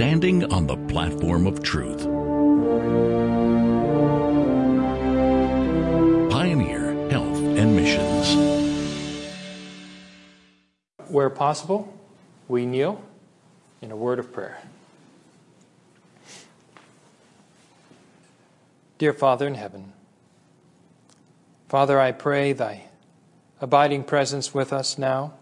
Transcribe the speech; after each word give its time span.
standing 0.00 0.50
on 0.50 0.66
the 0.66 0.78
platform 0.88 1.46
of 1.46 1.62
truth. 1.62 2.04
Pioneer 6.30 7.10
Health 7.10 7.36
and 7.36 7.76
Missions. 7.76 8.34
Where 11.08 11.28
possible, 11.28 11.92
we 12.48 12.64
kneel 12.64 13.02
in 13.82 13.90
a 13.90 13.96
word 13.96 14.18
of 14.18 14.32
prayer. 14.32 14.62
Dear 18.96 19.12
Father 19.12 19.46
in 19.46 19.56
heaven, 19.56 19.92
Father, 21.68 22.00
I 22.00 22.12
pray 22.12 22.54
thy 22.54 22.84
abiding 23.60 24.04
presence 24.04 24.54
with 24.54 24.72
us 24.72 24.96
now. 24.96 25.34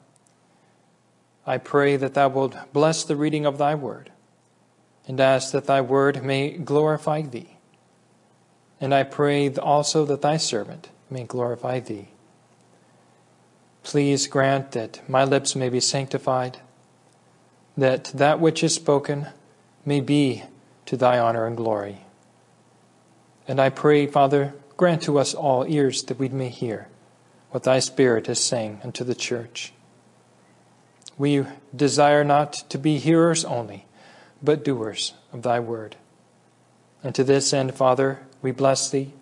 I 1.47 1.59
pray 1.59 1.95
that 1.95 2.15
thou 2.15 2.29
wilt 2.29 2.57
bless 2.73 3.05
the 3.05 3.15
reading 3.15 3.47
of 3.47 3.57
thy 3.57 3.77
word 3.77 4.11
and 5.09 5.19
ask 5.21 5.51
that 5.53 5.65
thy 5.65 5.81
word 5.81 6.23
may 6.23 6.51
glorify 6.51 7.23
thee. 7.23 7.57
And 8.81 8.95
I 8.95 9.03
pray 9.03 9.53
also 9.55 10.05
that 10.05 10.23
thy 10.23 10.37
servant 10.37 10.91
may 11.11 11.25
glorify 11.25 11.81
thee. 11.81 12.09
Please 13.83 14.27
grant 14.27 14.73
that 14.73 15.09
my 15.09 15.25
lips 15.25 15.57
may 15.57 15.71
be 15.71 15.81
sanctified, 15.81 16.59
that 17.77 18.05
that 18.15 18.39
which 18.39 18.63
is 18.63 18.75
spoken 18.75 19.29
may 19.85 20.01
be 20.01 20.45
to 20.85 20.97
thy 20.97 21.19
honor 21.19 21.47
and 21.47 21.57
glory. 21.57 22.05
And 23.49 23.59
I 23.61 23.71
pray, 23.71 24.07
Father, 24.07 24.55
grant 24.77 25.03
to 25.05 25.19
us 25.19 25.33
all 25.33 25.65
ears 25.67 26.03
that 26.05 26.19
we 26.19 26.29
may 26.29 26.51
hear 26.51 26.89
what 27.51 27.63
thy 27.63 27.79
Spirit 27.79 28.29
is 28.29 28.39
saying 28.39 28.81
unto 28.85 29.05
the 29.05 29.15
church. 29.15 29.73
We 31.17 31.47
desire 31.75 32.23
not 32.23 32.53
to 32.69 32.79
be 32.79 32.99
hearers 32.99 33.45
only, 33.45 33.87
but 34.43 34.65
doers 34.65 35.15
of 35.33 35.43
thy 35.43 35.61
word. 35.61 35.97
And 37.03 37.15
to 37.15 37.25
this 37.25 37.53
end, 37.53 37.75
Father, 37.75 38.21
we 38.43 38.51
bless 38.51 38.91
thee 38.91 39.13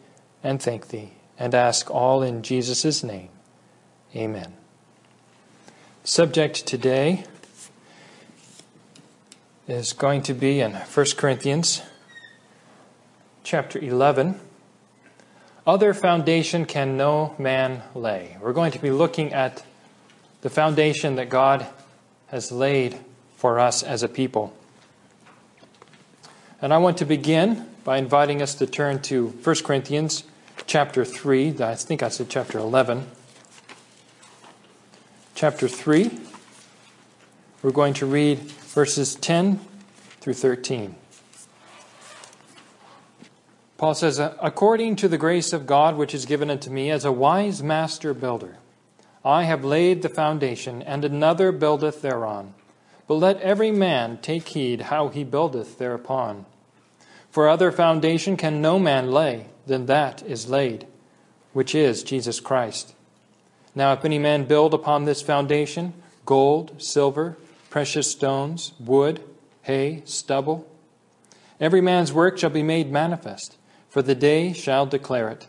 and 0.42 0.60
thank 0.60 0.88
thee 0.88 1.12
and 1.38 1.54
ask 1.54 1.90
all 1.90 2.22
in 2.22 2.42
Jesus' 2.42 3.02
name. 3.02 3.28
Amen. 4.14 4.54
Subject 6.04 6.66
today 6.66 7.24
is 9.66 9.92
going 9.92 10.22
to 10.22 10.34
be 10.34 10.60
in 10.60 10.72
1 10.72 11.06
Corinthians 11.16 11.82
chapter 13.42 13.78
11. 13.78 14.40
Other 15.66 15.92
foundation 15.92 16.64
can 16.64 16.96
no 16.96 17.34
man 17.38 17.82
lay. 17.94 18.36
We're 18.40 18.52
going 18.52 18.72
to 18.72 18.78
be 18.78 18.90
looking 18.90 19.32
at 19.32 19.64
the 20.42 20.50
foundation 20.50 21.16
that 21.16 21.28
God 21.28 21.66
has 22.28 22.52
laid 22.52 22.98
for 23.36 23.58
us 23.58 23.82
as 23.82 24.04
a 24.04 24.08
people. 24.08 24.56
And 26.62 26.72
I 26.72 26.78
want 26.78 26.96
to 26.98 27.04
begin 27.04 27.68
by 27.84 27.98
inviting 27.98 28.40
us 28.40 28.54
to 28.54 28.66
turn 28.66 29.02
to 29.02 29.28
1 29.28 29.56
Corinthians 29.56 30.24
chapter 30.66 31.04
3. 31.04 31.60
I 31.60 31.74
think 31.74 32.02
I 32.02 32.08
said 32.08 32.30
chapter 32.30 32.58
11. 32.58 33.06
Chapter 35.34 35.68
3. 35.68 36.18
We're 37.62 37.72
going 37.72 37.92
to 37.94 38.06
read 38.06 38.38
verses 38.38 39.16
10 39.16 39.60
through 40.20 40.32
13. 40.32 40.94
Paul 43.76 43.94
says, 43.94 44.18
According 44.18 44.96
to 44.96 45.08
the 45.08 45.18
grace 45.18 45.52
of 45.52 45.66
God 45.66 45.98
which 45.98 46.14
is 46.14 46.24
given 46.24 46.48
unto 46.48 46.70
me 46.70 46.90
as 46.90 47.04
a 47.04 47.12
wise 47.12 47.62
master 47.62 48.14
builder, 48.14 48.56
I 49.22 49.42
have 49.42 49.62
laid 49.62 50.00
the 50.00 50.08
foundation, 50.08 50.80
and 50.82 51.04
another 51.04 51.52
buildeth 51.52 52.00
thereon. 52.00 52.54
But 53.06 53.14
let 53.14 53.40
every 53.40 53.70
man 53.70 54.18
take 54.20 54.48
heed 54.48 54.82
how 54.82 55.08
he 55.08 55.22
buildeth 55.22 55.78
thereupon. 55.78 56.46
For 57.30 57.48
other 57.48 57.70
foundation 57.70 58.36
can 58.36 58.60
no 58.60 58.78
man 58.78 59.10
lay 59.10 59.46
than 59.66 59.86
that 59.86 60.22
is 60.22 60.48
laid, 60.48 60.86
which 61.52 61.74
is 61.74 62.02
Jesus 62.02 62.40
Christ. 62.40 62.94
Now, 63.74 63.92
if 63.92 64.04
any 64.04 64.18
man 64.18 64.44
build 64.44 64.74
upon 64.74 65.04
this 65.04 65.22
foundation 65.22 65.92
gold, 66.24 66.82
silver, 66.82 67.36
precious 67.70 68.10
stones, 68.10 68.72
wood, 68.80 69.22
hay, 69.62 70.02
stubble, 70.04 70.66
every 71.60 71.80
man's 71.80 72.12
work 72.12 72.38
shall 72.38 72.50
be 72.50 72.62
made 72.62 72.90
manifest, 72.90 73.56
for 73.88 74.02
the 74.02 74.14
day 74.14 74.52
shall 74.52 74.86
declare 74.86 75.28
it, 75.28 75.46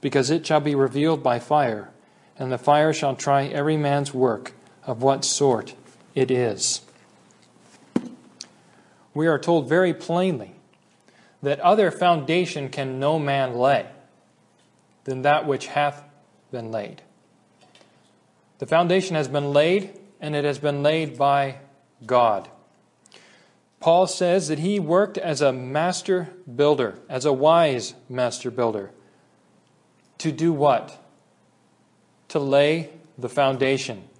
because 0.00 0.30
it 0.30 0.44
shall 0.44 0.60
be 0.60 0.74
revealed 0.74 1.22
by 1.22 1.38
fire, 1.38 1.90
and 2.36 2.50
the 2.50 2.58
fire 2.58 2.92
shall 2.92 3.14
try 3.14 3.44
every 3.44 3.76
man's 3.76 4.12
work 4.12 4.52
of 4.84 5.02
what 5.02 5.24
sort 5.24 5.74
it 6.14 6.30
is 6.30 6.85
we 9.16 9.26
are 9.26 9.38
told 9.38 9.66
very 9.66 9.94
plainly 9.94 10.52
that 11.42 11.58
other 11.60 11.90
foundation 11.90 12.68
can 12.68 13.00
no 13.00 13.18
man 13.18 13.54
lay 13.54 13.86
than 15.04 15.22
that 15.22 15.46
which 15.46 15.68
hath 15.68 16.04
been 16.52 16.70
laid. 16.70 17.00
The 18.58 18.66
foundation 18.66 19.16
has 19.16 19.26
been 19.26 19.54
laid, 19.54 19.98
and 20.20 20.36
it 20.36 20.44
has 20.44 20.58
been 20.58 20.82
laid 20.82 21.16
by 21.16 21.56
God. 22.04 22.50
Paul 23.80 24.06
says 24.06 24.48
that 24.48 24.58
he 24.58 24.78
worked 24.78 25.16
as 25.16 25.40
a 25.40 25.52
master 25.52 26.28
builder, 26.54 26.98
as 27.08 27.24
a 27.24 27.32
wise 27.32 27.94
master 28.10 28.50
builder. 28.50 28.90
To 30.18 30.30
do 30.30 30.52
what? 30.52 31.02
To 32.28 32.38
lay 32.38 32.90
the 33.16 33.30
foundation. 33.30 34.10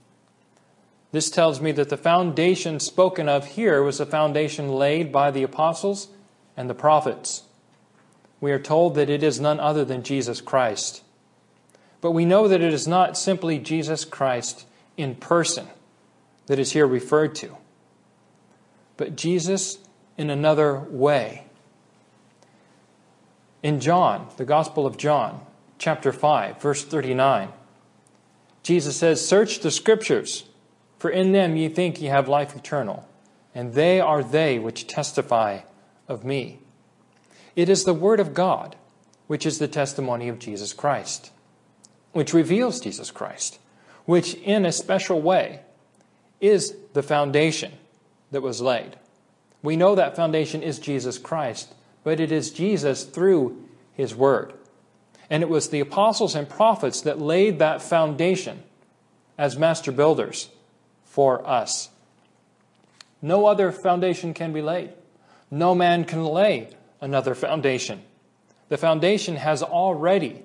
This 1.12 1.30
tells 1.30 1.60
me 1.60 1.72
that 1.72 1.88
the 1.88 1.96
foundation 1.96 2.80
spoken 2.80 3.28
of 3.28 3.46
here 3.46 3.82
was 3.82 4.00
a 4.00 4.06
foundation 4.06 4.68
laid 4.68 5.12
by 5.12 5.30
the 5.30 5.42
apostles 5.42 6.08
and 6.56 6.68
the 6.68 6.74
prophets. 6.74 7.44
We 8.40 8.52
are 8.52 8.58
told 8.58 8.94
that 8.96 9.10
it 9.10 9.22
is 9.22 9.40
none 9.40 9.60
other 9.60 9.84
than 9.84 10.02
Jesus 10.02 10.40
Christ. 10.40 11.02
But 12.00 12.10
we 12.12 12.24
know 12.24 12.48
that 12.48 12.60
it 12.60 12.72
is 12.72 12.86
not 12.86 13.16
simply 13.16 13.58
Jesus 13.58 14.04
Christ 14.04 14.66
in 14.96 15.14
person 15.14 15.68
that 16.46 16.58
is 16.58 16.72
here 16.72 16.86
referred 16.86 17.34
to, 17.36 17.56
but 18.96 19.16
Jesus 19.16 19.78
in 20.16 20.30
another 20.30 20.78
way. 20.78 21.44
In 23.62 23.80
John, 23.80 24.28
the 24.36 24.44
Gospel 24.44 24.86
of 24.86 24.96
John, 24.96 25.40
chapter 25.78 26.12
5, 26.12 26.60
verse 26.60 26.84
39, 26.84 27.48
Jesus 28.62 28.96
says, 28.96 29.26
Search 29.26 29.60
the 29.60 29.70
Scriptures 29.70 30.44
for 30.98 31.10
in 31.10 31.32
them 31.32 31.56
ye 31.56 31.68
think 31.68 32.00
ye 32.00 32.08
have 32.08 32.28
life 32.28 32.56
eternal, 32.56 33.08
and 33.54 33.74
they 33.74 34.00
are 34.00 34.22
they 34.22 34.58
which 34.58 34.86
testify 34.86 35.60
of 36.08 36.24
me. 36.24 36.58
It 37.54 37.68
is 37.68 37.84
the 37.84 37.94
Word 37.94 38.20
of 38.20 38.34
God 38.34 38.76
which 39.26 39.44
is 39.44 39.58
the 39.58 39.68
testimony 39.68 40.28
of 40.28 40.38
Jesus 40.38 40.72
Christ, 40.72 41.30
which 42.12 42.32
reveals 42.32 42.80
Jesus 42.80 43.10
Christ, 43.10 43.58
which 44.04 44.34
in 44.34 44.64
a 44.64 44.72
special 44.72 45.20
way 45.20 45.60
is 46.40 46.76
the 46.92 47.02
foundation 47.02 47.72
that 48.30 48.42
was 48.42 48.60
laid. 48.60 48.96
We 49.62 49.76
know 49.76 49.94
that 49.94 50.14
foundation 50.14 50.62
is 50.62 50.78
Jesus 50.78 51.18
Christ, 51.18 51.74
but 52.04 52.20
it 52.20 52.30
is 52.30 52.52
Jesus 52.52 53.04
through 53.04 53.64
His 53.94 54.14
Word. 54.14 54.52
And 55.28 55.42
it 55.42 55.48
was 55.48 55.70
the 55.70 55.80
apostles 55.80 56.36
and 56.36 56.48
prophets 56.48 57.00
that 57.00 57.20
laid 57.20 57.58
that 57.58 57.82
foundation 57.82 58.62
as 59.36 59.58
master 59.58 59.90
builders 59.90 60.50
for 61.16 61.48
us. 61.48 61.88
No 63.22 63.46
other 63.46 63.72
foundation 63.72 64.34
can 64.34 64.52
be 64.52 64.60
laid. 64.60 64.90
No 65.50 65.74
man 65.74 66.04
can 66.04 66.22
lay 66.22 66.68
another 67.00 67.34
foundation. 67.34 68.02
The 68.68 68.76
foundation 68.76 69.36
has 69.36 69.62
already 69.62 70.42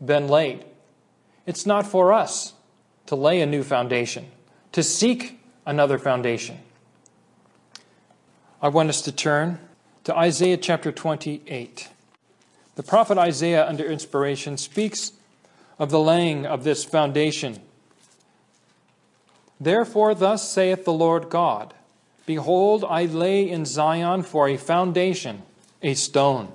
been 0.00 0.28
laid. 0.28 0.66
It's 1.46 1.66
not 1.66 1.84
for 1.84 2.12
us 2.12 2.52
to 3.06 3.16
lay 3.16 3.40
a 3.40 3.46
new 3.46 3.64
foundation, 3.64 4.30
to 4.70 4.84
seek 4.84 5.40
another 5.66 5.98
foundation. 5.98 6.60
I 8.62 8.68
want 8.68 8.90
us 8.90 9.02
to 9.02 9.10
turn 9.10 9.58
to 10.04 10.16
Isaiah 10.16 10.58
chapter 10.58 10.92
28. 10.92 11.88
The 12.76 12.82
prophet 12.84 13.18
Isaiah, 13.18 13.66
under 13.66 13.84
inspiration, 13.84 14.58
speaks 14.58 15.10
of 15.76 15.90
the 15.90 15.98
laying 15.98 16.46
of 16.46 16.62
this 16.62 16.84
foundation 16.84 17.60
Therefore, 19.64 20.14
thus 20.14 20.46
saith 20.46 20.84
the 20.84 20.92
Lord 20.92 21.30
God 21.30 21.72
Behold, 22.26 22.84
I 22.86 23.06
lay 23.06 23.48
in 23.48 23.64
Zion 23.64 24.22
for 24.22 24.46
a 24.48 24.58
foundation, 24.58 25.42
a 25.82 25.94
stone, 25.94 26.52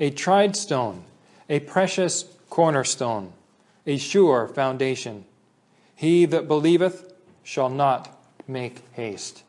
a 0.00 0.10
tried 0.10 0.56
stone, 0.56 1.04
a 1.50 1.60
precious 1.60 2.24
cornerstone, 2.48 3.32
a 3.86 3.98
sure 3.98 4.48
foundation. 4.48 5.26
He 5.94 6.24
that 6.26 6.48
believeth 6.48 7.12
shall 7.42 7.68
not 7.68 8.18
make 8.48 8.82
haste. 8.92 9.42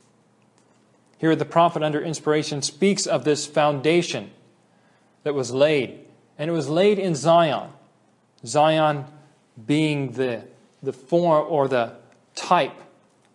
Here, 1.17 1.35
the 1.35 1.45
prophet, 1.45 1.83
under 1.83 2.01
inspiration, 2.01 2.61
speaks 2.61 3.05
of 3.05 3.23
this 3.23 3.45
foundation 3.47 4.31
that 5.23 5.33
was 5.33 5.51
laid, 5.51 5.99
and 6.37 6.49
it 6.49 6.53
was 6.53 6.69
laid 6.69 6.99
in 6.99 7.15
Zion. 7.15 7.69
Zion 8.45 9.05
being 9.65 10.11
the, 10.11 10.43
the 10.83 10.93
form 10.93 11.45
or 11.49 11.67
the 11.69 11.93
type 12.35 12.83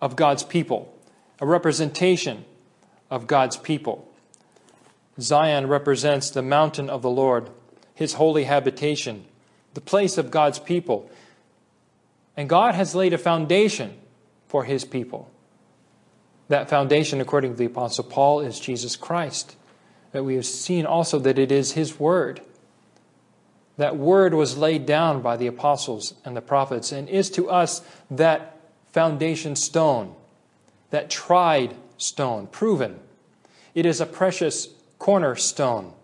of 0.03 0.17
God's 0.17 0.43
people, 0.43 0.93
a 1.41 1.47
representation 1.47 2.45
of 3.09 3.29
God's 3.29 3.57
people. 3.57 4.13
Zion 5.21 5.69
represents 5.69 6.29
the 6.29 6.43
mountain 6.43 6.91
of 6.91 7.03
the 7.03 7.11
Lord, 7.11 7.49
his 7.95 8.15
holy 8.15 8.45
habitation, 8.45 9.25
the 9.75 9.81
place 9.81 10.19
of 10.19 10.31
God's 10.31 10.59
people. 10.59 11.09
And 12.37 12.49
God 12.49 12.75
has 12.75 12.97
laid 12.97 13.13
a 13.13 13.19
foundation 13.19 13.97
for 14.49 14.65
his 14.65 14.85
people. 14.85 15.31
That 16.49 16.69
foundation, 16.69 17.21
according 17.21 17.53
to 17.53 17.57
the 17.57 17.67
Apostle 17.67 18.05
Paul, 18.05 18.41
is 18.41 18.59
Jesus 18.59 18.97
Christ. 18.97 19.57
That 20.11 20.25
we 20.25 20.35
have 20.35 20.47
seen 20.47 20.85
also 20.85 21.19
that 21.21 21.39
it 21.39 21.53
is 21.53 21.73
his 21.73 22.01
word. 22.01 22.41
That 23.77 23.97
word 23.97 24.35
was 24.35 24.59
laid 24.59 24.85
down 24.85 25.23
by 25.23 25.37
the 25.37 25.47
apostles 25.47 26.15
and 26.25 26.37
the 26.37 26.43
prophets 26.43 26.93
and 26.93 27.09
is 27.09 27.31
to 27.31 27.49
us 27.49 27.83
that 28.11 28.52
foundation 28.93 29.57
stone, 29.57 30.15
that 30.91 31.11
tried 31.11 31.75
stone, 31.97 32.47
proven. 32.47 33.01
It 33.75 33.87
is 33.87 34.01
a 34.01 34.07
precious 34.07 34.69
cornerstone 34.99 35.95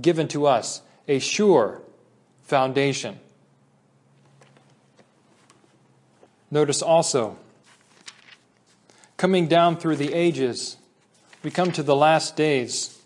given 0.00 0.28
to 0.28 0.46
us, 0.46 0.82
a 1.06 1.18
sure 1.18 1.82
foundation. 2.42 3.20
Notice 6.50 6.80
also, 6.80 7.36
coming 9.18 9.46
down 9.46 9.76
through 9.76 9.96
the 9.96 10.14
ages, 10.14 10.78
we 11.42 11.50
come 11.50 11.72
to 11.72 11.82
the 11.82 11.96
last 11.96 12.36
days. 12.36 12.98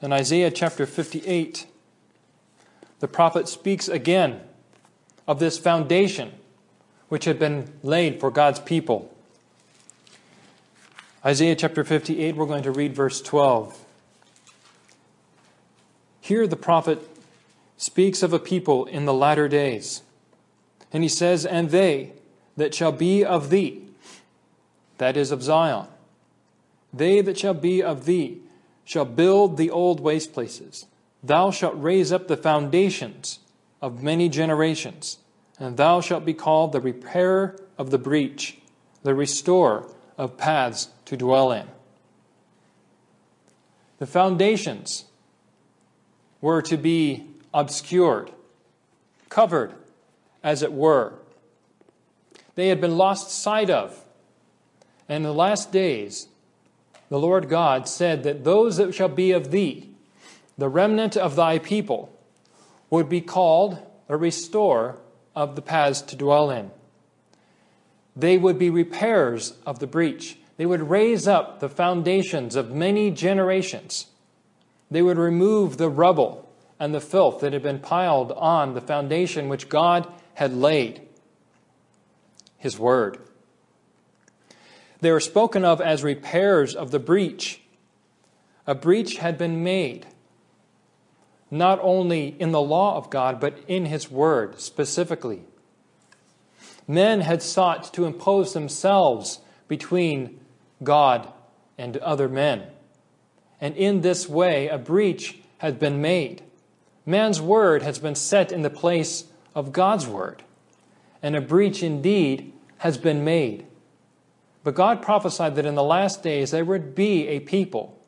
In 0.00 0.12
Isaiah 0.12 0.50
chapter 0.50 0.84
58, 0.84 1.66
the 2.98 3.08
prophet 3.08 3.48
speaks 3.48 3.86
again 3.86 4.40
of 5.28 5.38
this 5.38 5.58
foundation 5.58 6.32
which 7.12 7.26
had 7.26 7.38
been 7.38 7.70
laid 7.82 8.18
for 8.18 8.30
God's 8.30 8.58
people. 8.58 9.14
Isaiah 11.22 11.54
chapter 11.54 11.84
58, 11.84 12.36
we're 12.36 12.46
going 12.46 12.62
to 12.62 12.70
read 12.70 12.94
verse 12.94 13.20
12. 13.20 13.78
Here 16.22 16.46
the 16.46 16.56
prophet 16.56 17.06
speaks 17.76 18.22
of 18.22 18.32
a 18.32 18.38
people 18.38 18.86
in 18.86 19.04
the 19.04 19.12
latter 19.12 19.46
days. 19.46 20.00
And 20.90 21.02
he 21.02 21.08
says, 21.10 21.44
And 21.44 21.68
they 21.68 22.14
that 22.56 22.74
shall 22.74 22.92
be 22.92 23.22
of 23.22 23.50
thee, 23.50 23.82
that 24.96 25.14
is 25.14 25.30
of 25.30 25.42
Zion, 25.42 25.88
they 26.94 27.20
that 27.20 27.36
shall 27.36 27.52
be 27.52 27.82
of 27.82 28.06
thee 28.06 28.38
shall 28.86 29.04
build 29.04 29.58
the 29.58 29.68
old 29.68 30.00
waste 30.00 30.32
places 30.32 30.86
Thou 31.22 31.50
shalt 31.50 31.74
raise 31.76 32.10
up 32.10 32.28
the 32.28 32.38
foundations 32.38 33.38
of 33.82 34.02
many 34.02 34.30
generations, 34.30 35.18
and 35.62 35.76
thou 35.76 36.00
shalt 36.00 36.24
be 36.24 36.34
called 36.34 36.72
the 36.72 36.80
repairer 36.80 37.56
of 37.78 37.90
the 37.90 37.98
breach, 37.98 38.58
the 39.04 39.14
restorer 39.14 39.88
of 40.18 40.36
paths 40.36 40.88
to 41.04 41.16
dwell 41.16 41.52
in. 41.52 41.68
The 43.98 44.06
foundations 44.06 45.04
were 46.40 46.62
to 46.62 46.76
be 46.76 47.28
obscured, 47.54 48.32
covered, 49.28 49.72
as 50.42 50.64
it 50.64 50.72
were. 50.72 51.12
They 52.56 52.66
had 52.66 52.80
been 52.80 52.96
lost 52.96 53.30
sight 53.30 53.70
of. 53.70 54.02
And 55.08 55.18
in 55.18 55.22
the 55.22 55.32
last 55.32 55.70
days, 55.70 56.26
the 57.08 57.20
Lord 57.20 57.48
God 57.48 57.86
said 57.86 58.24
that 58.24 58.42
those 58.42 58.78
that 58.78 58.96
shall 58.96 59.08
be 59.08 59.30
of 59.30 59.52
thee, 59.52 59.90
the 60.58 60.68
remnant 60.68 61.16
of 61.16 61.36
thy 61.36 61.60
people 61.60 62.12
would 62.90 63.08
be 63.08 63.20
called 63.20 63.78
a 64.08 64.16
restorer 64.16 64.98
of 65.34 65.56
the 65.56 65.62
paths 65.62 66.00
to 66.02 66.16
dwell 66.16 66.50
in. 66.50 66.70
They 68.14 68.38
would 68.38 68.58
be 68.58 68.70
repairers 68.70 69.54
of 69.64 69.78
the 69.78 69.86
breach. 69.86 70.38
They 70.56 70.66
would 70.66 70.90
raise 70.90 71.26
up 71.26 71.60
the 71.60 71.68
foundations 71.68 72.56
of 72.56 72.70
many 72.70 73.10
generations. 73.10 74.06
They 74.90 75.02
would 75.02 75.18
remove 75.18 75.78
the 75.78 75.88
rubble 75.88 76.48
and 76.78 76.94
the 76.94 77.00
filth 77.00 77.40
that 77.40 77.52
had 77.52 77.62
been 77.62 77.78
piled 77.78 78.32
on 78.32 78.74
the 78.74 78.80
foundation 78.80 79.48
which 79.48 79.68
God 79.68 80.06
had 80.34 80.52
laid 80.54 81.00
His 82.58 82.78
Word. 82.78 83.18
They 85.00 85.10
were 85.10 85.20
spoken 85.20 85.64
of 85.64 85.80
as 85.80 86.04
repairs 86.04 86.74
of 86.74 86.90
the 86.90 86.98
breach. 86.98 87.62
A 88.66 88.74
breach 88.74 89.16
had 89.16 89.38
been 89.38 89.64
made 89.64 90.06
not 91.52 91.78
only 91.82 92.34
in 92.38 92.50
the 92.50 92.62
law 92.62 92.96
of 92.96 93.10
God, 93.10 93.38
but 93.38 93.58
in 93.68 93.84
His 93.84 94.10
Word 94.10 94.58
specifically. 94.58 95.42
Men 96.88 97.20
had 97.20 97.42
sought 97.42 97.92
to 97.92 98.06
impose 98.06 98.54
themselves 98.54 99.40
between 99.68 100.40
God 100.82 101.30
and 101.76 101.98
other 101.98 102.26
men. 102.26 102.62
And 103.60 103.76
in 103.76 104.00
this 104.00 104.28
way, 104.28 104.68
a 104.68 104.78
breach 104.78 105.40
has 105.58 105.74
been 105.74 106.00
made. 106.00 106.42
Man's 107.04 107.40
word 107.40 107.82
has 107.82 107.98
been 107.98 108.14
set 108.14 108.50
in 108.50 108.62
the 108.62 108.70
place 108.70 109.24
of 109.54 109.72
God's 109.72 110.06
word. 110.06 110.42
And 111.22 111.36
a 111.36 111.40
breach 111.40 111.82
indeed 111.82 112.52
has 112.78 112.96
been 112.96 113.24
made. 113.24 113.66
But 114.64 114.74
God 114.74 115.02
prophesied 115.02 115.54
that 115.56 115.66
in 115.66 115.74
the 115.74 115.82
last 115.82 116.22
days 116.22 116.50
there 116.50 116.64
would 116.64 116.94
be 116.94 117.28
a 117.28 117.40
people 117.40 118.00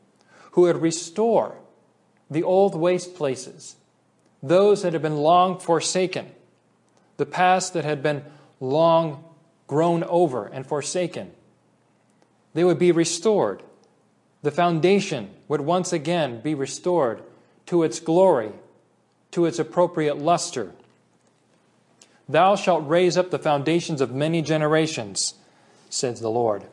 who 0.52 0.62
would 0.62 0.80
restore 0.80 1.56
the 2.34 2.42
old 2.42 2.74
waste 2.74 3.14
places, 3.14 3.76
those 4.42 4.82
that 4.82 4.92
had 4.92 5.00
been 5.00 5.18
long 5.18 5.56
forsaken, 5.56 6.26
the 7.16 7.24
past 7.24 7.74
that 7.74 7.84
had 7.84 8.02
been 8.02 8.24
long 8.58 9.22
grown 9.68 10.02
over 10.02 10.46
and 10.46 10.66
forsaken. 10.66 11.30
They 12.52 12.64
would 12.64 12.78
be 12.78 12.90
restored. 12.90 13.62
The 14.42 14.50
foundation 14.50 15.30
would 15.46 15.60
once 15.60 15.92
again 15.92 16.40
be 16.40 16.56
restored 16.56 17.22
to 17.66 17.84
its 17.84 18.00
glory, 18.00 18.50
to 19.30 19.46
its 19.46 19.60
appropriate 19.60 20.18
luster. 20.18 20.72
Thou 22.28 22.56
shalt 22.56 22.88
raise 22.88 23.16
up 23.16 23.30
the 23.30 23.38
foundations 23.38 24.00
of 24.00 24.12
many 24.12 24.42
generations, 24.42 25.34
says 25.88 26.20
the 26.20 26.30
Lord. 26.30 26.64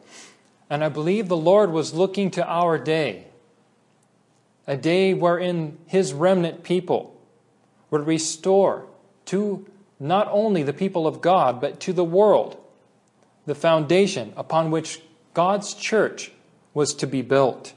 And 0.72 0.84
I 0.84 0.90
believe 0.90 1.28
the 1.28 1.38
Lord 1.38 1.72
was 1.72 1.94
looking 1.94 2.32
to 2.32 2.48
our 2.48 2.80
day 2.80 3.28
a 4.68 4.78
day 4.78 5.14
wherein 5.14 5.78
his 5.86 6.14
remnant 6.14 6.64
people 6.64 7.20
would 7.90 8.06
restore 8.06 8.86
to 9.26 9.66
not 10.00 10.28
only 10.32 10.64
the 10.64 10.74
people 10.74 11.08
of 11.08 11.22
God, 11.22 11.62
but 11.62 11.80
to 11.82 11.94
the 11.94 12.04
world 12.04 12.58
the 13.46 13.56
foundation 13.56 14.34
upon 14.38 14.72
which 14.72 15.02
God's 15.34 15.74
church 15.74 16.32
was 16.74 16.94
to 16.96 17.08
be 17.08 17.22
built. 17.22 17.74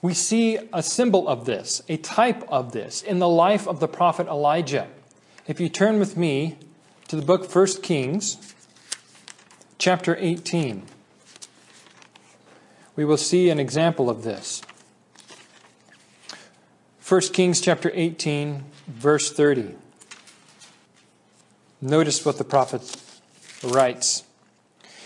We 0.00 0.14
see 0.14 0.58
a 0.72 0.82
symbol 0.82 1.28
of 1.28 1.44
this, 1.44 1.82
a 1.88 1.96
type 1.96 2.44
of 2.48 2.72
this, 2.72 3.02
in 3.02 3.18
the 3.18 3.28
life 3.28 3.66
of 3.66 3.80
the 3.80 3.88
prophet 3.88 4.26
Elijah. 4.28 4.88
If 5.46 5.60
you 5.60 5.68
turn 5.68 5.98
with 5.98 6.16
me 6.16 6.56
to 7.08 7.16
the 7.16 7.22
book 7.22 7.52
1 7.52 7.66
Kings, 7.82 8.54
chapter 9.78 10.16
18 10.18 10.84
we 12.98 13.04
will 13.04 13.16
see 13.16 13.48
an 13.48 13.60
example 13.60 14.10
of 14.10 14.24
this. 14.24 14.60
1 17.08 17.20
Kings 17.32 17.60
chapter 17.60 17.92
18, 17.94 18.64
verse 18.88 19.32
30. 19.32 19.76
Notice 21.80 22.24
what 22.24 22.38
the 22.38 22.44
prophet 22.44 22.96
writes. 23.62 24.24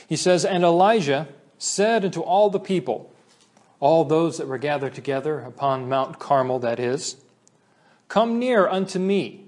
He 0.08 0.16
says, 0.16 0.46
And 0.46 0.64
Elijah 0.64 1.28
said 1.58 2.02
unto 2.06 2.22
all 2.22 2.48
the 2.48 2.58
people, 2.58 3.12
all 3.78 4.06
those 4.06 4.38
that 4.38 4.48
were 4.48 4.56
gathered 4.56 4.94
together 4.94 5.40
upon 5.40 5.86
Mount 5.86 6.18
Carmel, 6.18 6.60
that 6.60 6.80
is, 6.80 7.16
Come 8.08 8.38
near 8.38 8.66
unto 8.66 8.98
me. 9.00 9.44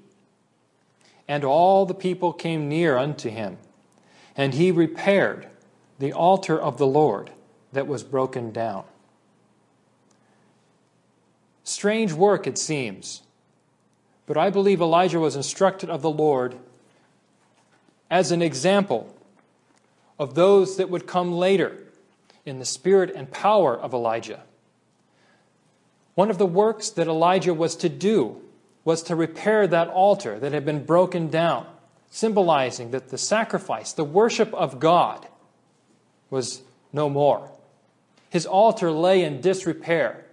And 1.26 1.44
all 1.44 1.86
the 1.86 1.94
people 1.94 2.34
came 2.34 2.68
near 2.68 2.98
unto 2.98 3.30
him. 3.30 3.56
And 4.36 4.52
he 4.52 4.70
repaired 4.70 5.48
the 5.98 6.12
altar 6.12 6.60
of 6.60 6.76
the 6.76 6.86
Lord 6.86 7.30
that 7.74 7.86
was 7.86 8.02
broken 8.02 8.50
down. 8.50 8.84
Strange 11.62 12.12
work, 12.12 12.46
it 12.46 12.58
seems. 12.58 13.22
But 14.26 14.36
I 14.36 14.50
believe 14.50 14.80
Elijah 14.80 15.20
was 15.20 15.36
instructed 15.36 15.90
of 15.90 16.02
the 16.02 16.10
Lord 16.10 16.56
as 18.10 18.30
an 18.30 18.42
example 18.42 19.14
of 20.18 20.34
those 20.34 20.76
that 20.76 20.90
would 20.90 21.06
come 21.06 21.32
later 21.32 21.84
in 22.46 22.58
the 22.58 22.64
spirit 22.64 23.10
and 23.14 23.30
power 23.30 23.76
of 23.76 23.92
Elijah. 23.92 24.42
One 26.14 26.30
of 26.30 26.38
the 26.38 26.46
works 26.46 26.90
that 26.90 27.08
Elijah 27.08 27.54
was 27.54 27.74
to 27.76 27.88
do 27.88 28.40
was 28.84 29.02
to 29.04 29.16
repair 29.16 29.66
that 29.66 29.88
altar 29.88 30.38
that 30.38 30.52
had 30.52 30.64
been 30.64 30.84
broken 30.84 31.28
down, 31.28 31.66
symbolizing 32.10 32.90
that 32.92 33.08
the 33.08 33.18
sacrifice, 33.18 33.92
the 33.92 34.04
worship 34.04 34.52
of 34.54 34.78
God, 34.78 35.26
was 36.30 36.62
no 36.92 37.08
more. 37.08 37.50
His 38.34 38.46
altar 38.46 38.90
lay 38.90 39.22
in 39.22 39.40
disrepair. 39.40 40.24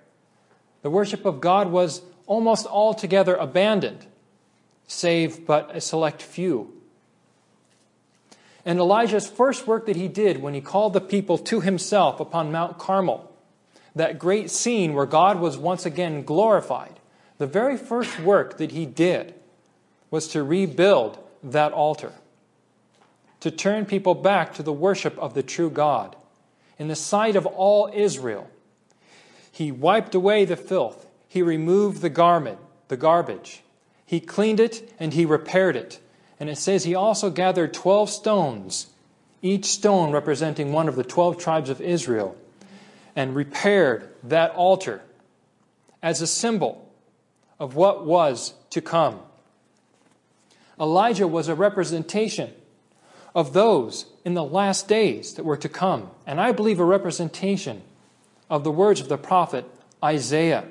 The 0.81 0.89
worship 0.89 1.23
of 1.23 1.39
God 1.39 1.69
was 1.69 2.01
almost 2.25 2.65
altogether 2.65 3.35
abandoned, 3.35 4.07
save 4.87 5.45
but 5.45 5.75
a 5.75 5.79
select 5.79 6.19
few. 6.19 6.73
And 8.65 8.79
Elijah's 8.79 9.29
first 9.29 9.67
work 9.67 9.85
that 9.85 9.97
he 9.97 10.07
did 10.07 10.41
when 10.41 10.55
he 10.55 10.61
called 10.61 10.93
the 10.93 10.99
people 10.99 11.37
to 11.37 11.61
himself 11.61 12.19
upon 12.19 12.51
Mount 12.51 12.79
Carmel, 12.79 13.31
that 13.93 14.17
great 14.17 14.49
scene 14.49 14.95
where 14.95 15.05
God 15.05 15.39
was 15.39 15.55
once 15.55 15.85
again 15.85 16.23
glorified, 16.23 16.99
the 17.37 17.45
very 17.45 17.77
first 17.77 18.19
work 18.19 18.57
that 18.57 18.71
he 18.71 18.87
did 18.87 19.35
was 20.09 20.27
to 20.29 20.41
rebuild 20.41 21.19
that 21.43 21.71
altar, 21.71 22.13
to 23.41 23.51
turn 23.51 23.85
people 23.85 24.15
back 24.15 24.55
to 24.55 24.63
the 24.63 24.73
worship 24.73 25.15
of 25.19 25.35
the 25.35 25.43
true 25.43 25.69
God. 25.69 26.15
In 26.77 26.87
the 26.87 26.95
sight 26.95 27.35
of 27.35 27.45
all 27.45 27.89
Israel, 27.93 28.49
he 29.51 29.71
wiped 29.71 30.15
away 30.15 30.45
the 30.45 30.55
filth, 30.55 31.07
he 31.27 31.41
removed 31.41 32.01
the 32.01 32.09
garment, 32.09 32.59
the 32.87 32.97
garbage, 32.97 33.61
he 34.05 34.19
cleaned 34.19 34.59
it 34.59 34.93
and 34.99 35.13
he 35.13 35.25
repaired 35.25 35.77
it. 35.77 36.01
And 36.37 36.49
it 36.49 36.57
says 36.57 36.83
he 36.83 36.95
also 36.95 37.29
gathered 37.29 37.73
12 37.73 38.09
stones, 38.09 38.87
each 39.41 39.65
stone 39.65 40.11
representing 40.11 40.73
one 40.73 40.89
of 40.89 40.95
the 40.95 41.03
12 41.03 41.37
tribes 41.37 41.69
of 41.69 41.79
Israel, 41.79 42.35
and 43.15 43.35
repaired 43.35 44.09
that 44.23 44.51
altar 44.51 45.01
as 46.01 46.21
a 46.21 46.27
symbol 46.27 46.91
of 47.59 47.75
what 47.75 48.05
was 48.05 48.53
to 48.71 48.81
come. 48.81 49.19
Elijah 50.79 51.27
was 51.27 51.47
a 51.47 51.55
representation 51.55 52.51
of 53.33 53.53
those 53.53 54.05
in 54.25 54.33
the 54.33 54.43
last 54.43 54.87
days 54.87 55.33
that 55.35 55.43
were 55.43 55.57
to 55.57 55.69
come, 55.69 56.11
and 56.27 56.39
I 56.39 56.51
believe 56.51 56.79
a 56.79 56.85
representation 56.85 57.81
of 58.49 58.63
the 58.63 58.71
words 58.71 58.99
of 58.99 59.07
the 59.07 59.17
prophet 59.17 59.65
Isaiah. 60.03 60.65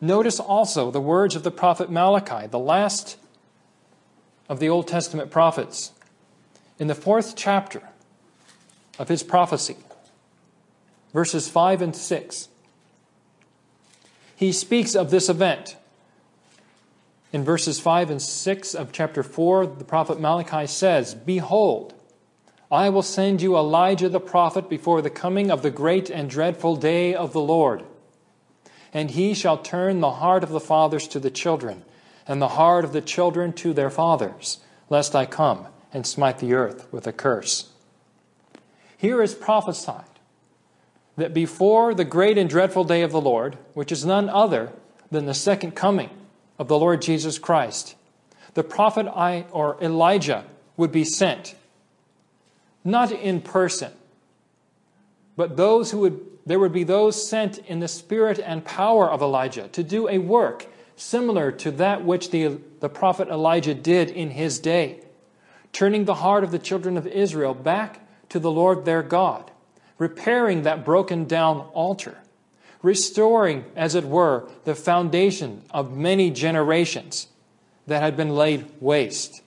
Notice 0.00 0.40
also 0.40 0.90
the 0.90 1.00
words 1.00 1.36
of 1.36 1.42
the 1.42 1.50
prophet 1.50 1.90
Malachi, 1.90 2.46
the 2.46 2.58
last 2.58 3.16
of 4.48 4.60
the 4.60 4.68
Old 4.68 4.88
Testament 4.88 5.30
prophets. 5.30 5.92
In 6.78 6.88
the 6.88 6.94
fourth 6.94 7.34
chapter 7.36 7.82
of 8.98 9.08
his 9.08 9.22
prophecy, 9.22 9.76
verses 11.12 11.48
5 11.48 11.82
and 11.82 11.96
6, 11.96 12.48
he 14.34 14.52
speaks 14.52 14.94
of 14.94 15.10
this 15.10 15.28
event. 15.28 15.76
In 17.32 17.44
verses 17.44 17.80
5 17.80 18.10
and 18.10 18.22
6 18.22 18.74
of 18.74 18.92
chapter 18.92 19.22
4, 19.22 19.66
the 19.66 19.84
prophet 19.84 20.20
Malachi 20.20 20.66
says, 20.66 21.14
Behold, 21.14 21.94
I 22.70 22.88
will 22.88 23.02
send 23.02 23.42
you 23.42 23.56
Elijah 23.56 24.08
the 24.08 24.20
prophet 24.20 24.68
before 24.68 25.02
the 25.02 25.10
coming 25.10 25.50
of 25.50 25.62
the 25.62 25.70
great 25.70 26.08
and 26.08 26.30
dreadful 26.30 26.76
day 26.76 27.14
of 27.14 27.32
the 27.32 27.40
Lord. 27.40 27.84
And 28.92 29.10
he 29.10 29.34
shall 29.34 29.58
turn 29.58 30.00
the 30.00 30.12
heart 30.12 30.44
of 30.44 30.50
the 30.50 30.60
fathers 30.60 31.08
to 31.08 31.20
the 31.20 31.30
children, 31.30 31.84
and 32.26 32.40
the 32.40 32.48
heart 32.48 32.84
of 32.84 32.92
the 32.92 33.00
children 33.00 33.52
to 33.54 33.72
their 33.72 33.90
fathers, 33.90 34.58
lest 34.88 35.14
I 35.14 35.26
come 35.26 35.66
and 35.92 36.06
smite 36.06 36.38
the 36.38 36.54
earth 36.54 36.86
with 36.92 37.06
a 37.06 37.12
curse. 37.12 37.70
Here 38.96 39.20
is 39.20 39.34
prophesied 39.34 40.04
that 41.16 41.34
before 41.34 41.94
the 41.94 42.04
great 42.04 42.38
and 42.38 42.48
dreadful 42.48 42.84
day 42.84 43.02
of 43.02 43.12
the 43.12 43.20
Lord, 43.20 43.58
which 43.74 43.92
is 43.92 44.04
none 44.04 44.28
other 44.28 44.72
than 45.10 45.26
the 45.26 45.34
second 45.34 45.72
coming 45.72 46.10
of 46.58 46.68
the 46.68 46.78
Lord 46.78 47.02
Jesus 47.02 47.38
Christ, 47.38 47.94
the 48.54 48.64
prophet 48.64 49.06
I, 49.06 49.46
or 49.50 49.76
Elijah 49.82 50.44
would 50.76 50.92
be 50.92 51.04
sent, 51.04 51.54
not 52.84 53.12
in 53.12 53.40
person, 53.40 53.92
but 55.36 55.56
those 55.56 55.90
who 55.90 56.00
would 56.00 56.20
there 56.46 56.60
would 56.60 56.72
be 56.72 56.84
those 56.84 57.28
sent 57.28 57.58
in 57.58 57.80
the 57.80 57.88
spirit 57.88 58.38
and 58.38 58.64
power 58.64 59.10
of 59.10 59.20
Elijah 59.20 59.66
to 59.68 59.82
do 59.82 60.08
a 60.08 60.18
work 60.18 60.66
similar 60.94 61.50
to 61.50 61.72
that 61.72 62.04
which 62.04 62.30
the, 62.30 62.58
the 62.78 62.88
prophet 62.88 63.28
Elijah 63.28 63.74
did 63.74 64.08
in 64.08 64.30
his 64.30 64.60
day, 64.60 65.00
turning 65.72 66.04
the 66.04 66.14
heart 66.14 66.44
of 66.44 66.52
the 66.52 66.58
children 66.58 66.96
of 66.96 67.06
Israel 67.06 67.52
back 67.52 68.00
to 68.28 68.38
the 68.38 68.50
Lord 68.50 68.84
their 68.84 69.02
God, 69.02 69.50
repairing 69.98 70.62
that 70.62 70.84
broken 70.84 71.24
down 71.24 71.60
altar, 71.74 72.16
restoring, 72.82 73.64
as 73.74 73.94
it 73.94 74.04
were, 74.04 74.48
the 74.64 74.74
foundation 74.74 75.62
of 75.70 75.96
many 75.96 76.30
generations 76.30 77.28
that 77.86 78.02
had 78.02 78.16
been 78.16 78.30
laid 78.30 78.66
waste. 78.80 79.42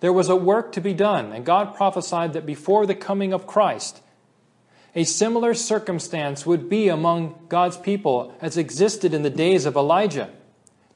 There 0.00 0.12
was 0.12 0.28
a 0.28 0.36
work 0.36 0.72
to 0.72 0.80
be 0.80 0.94
done, 0.94 1.32
and 1.32 1.44
God 1.44 1.74
prophesied 1.74 2.32
that 2.32 2.46
before 2.46 2.86
the 2.86 2.94
coming 2.94 3.32
of 3.32 3.46
Christ, 3.46 4.00
a 4.94 5.04
similar 5.04 5.54
circumstance 5.54 6.46
would 6.46 6.68
be 6.68 6.88
among 6.88 7.46
God's 7.48 7.76
people 7.76 8.34
as 8.40 8.56
existed 8.56 9.12
in 9.12 9.22
the 9.22 9.30
days 9.30 9.66
of 9.66 9.76
Elijah, 9.76 10.30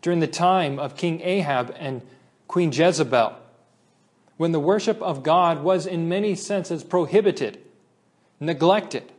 during 0.01 0.21
the 0.21 0.27
time 0.27 0.79
of 0.79 0.97
King 0.97 1.21
Ahab 1.23 1.75
and 1.79 2.03
Queen 2.49 2.73
Jezebel, 2.73 3.37
when 4.37 4.53
the 4.53 4.61
worship 4.61 5.01
of 5.01 5.23
God 5.23 5.63
was 5.63 5.87
in 5.87 6.09
many 6.09 6.35
senses 6.35 6.83
prohibited, 6.83 7.61
neglected, 8.41 9.13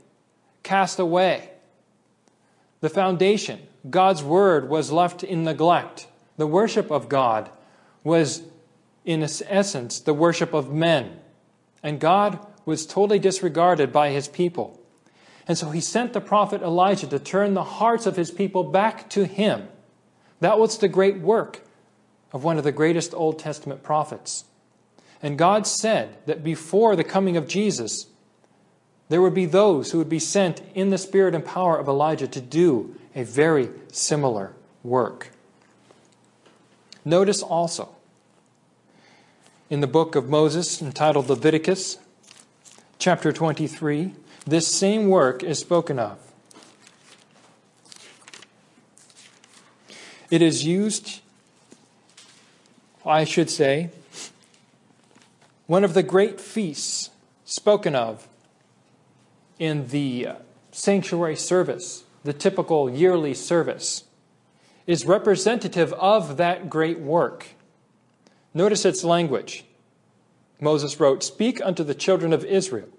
cast 0.63 0.99
away. 0.99 1.49
The 2.83 2.89
foundation, 2.89 3.61
God's 3.89 4.21
word, 4.21 4.67
was 4.67 4.91
left 4.91 5.23
in 5.23 5.45
neglect. 5.45 6.05
The 6.35 6.45
worship 6.45 6.91
of 6.91 7.07
God 7.07 7.49
was, 8.03 8.43
in 9.05 9.23
essence, 9.23 10.01
the 10.01 10.13
worship 10.13 10.53
of 10.53 10.73
men. 10.73 11.17
And 11.81 11.97
God 11.97 12.45
was 12.65 12.85
totally 12.85 13.19
disregarded 13.19 13.93
by 13.93 14.09
his 14.09 14.27
people. 14.27 14.81
And 15.47 15.57
so 15.57 15.69
he 15.69 15.79
sent 15.79 16.11
the 16.11 16.19
prophet 16.19 16.61
Elijah 16.61 17.07
to 17.07 17.19
turn 17.19 17.53
the 17.53 17.63
hearts 17.63 18.05
of 18.05 18.17
his 18.17 18.31
people 18.31 18.65
back 18.65 19.09
to 19.11 19.25
him. 19.25 19.69
That 20.41 20.59
was 20.59 20.77
the 20.77 20.89
great 20.89 21.19
work 21.19 21.61
of 22.33 22.43
one 22.43 22.57
of 22.57 22.65
the 22.65 22.73
greatest 22.73 23.13
Old 23.13 23.39
Testament 23.39 23.81
prophets. 23.81 24.43
And 25.21 25.37
God 25.37 25.65
said 25.65 26.17
that 26.25 26.43
before 26.43 26.97
the 26.97 27.05
coming 27.05 27.37
of 27.37 27.47
Jesus, 27.47 28.07
there 29.09 29.21
would 29.21 29.33
be 29.33 29.45
those 29.45 29.91
who 29.91 29.97
would 29.97 30.09
be 30.09 30.19
sent 30.19 30.61
in 30.73 30.89
the 30.89 30.97
spirit 30.97 31.35
and 31.35 31.45
power 31.45 31.77
of 31.77 31.87
Elijah 31.87 32.27
to 32.27 32.41
do 32.41 32.95
a 33.15 33.23
very 33.23 33.69
similar 33.91 34.53
work. 34.83 35.29
Notice 37.05 37.43
also 37.43 37.89
in 39.69 39.81
the 39.81 39.87
book 39.87 40.15
of 40.15 40.29
Moses 40.29 40.81
entitled 40.81 41.29
Leviticus, 41.29 41.97
chapter 42.97 43.31
23, 43.31 44.13
this 44.45 44.67
same 44.67 45.07
work 45.07 45.43
is 45.43 45.59
spoken 45.59 45.99
of. 45.99 46.17
It 50.29 50.41
is 50.41 50.65
used, 50.65 51.21
I 53.05 53.23
should 53.23 53.49
say, 53.49 53.91
one 55.67 55.83
of 55.83 55.93
the 55.93 56.03
great 56.03 56.41
feasts 56.41 57.09
spoken 57.45 57.95
of 57.95 58.27
in 59.59 59.87
the 59.87 60.29
sanctuary 60.71 61.35
service, 61.35 62.03
the 62.23 62.33
typical 62.33 62.89
yearly 62.89 63.33
service, 63.33 64.03
is 64.85 65.05
representative 65.05 65.93
of 65.93 66.37
that 66.37 66.69
great 66.69 66.99
work. 66.99 67.47
Notice 68.53 68.85
its 68.85 69.03
language. 69.03 69.65
Moses 70.59 70.99
wrote, 70.99 71.23
Speak 71.23 71.61
unto 71.61 71.83
the 71.83 71.95
children 71.95 72.33
of 72.33 72.45
Israel, 72.45 72.89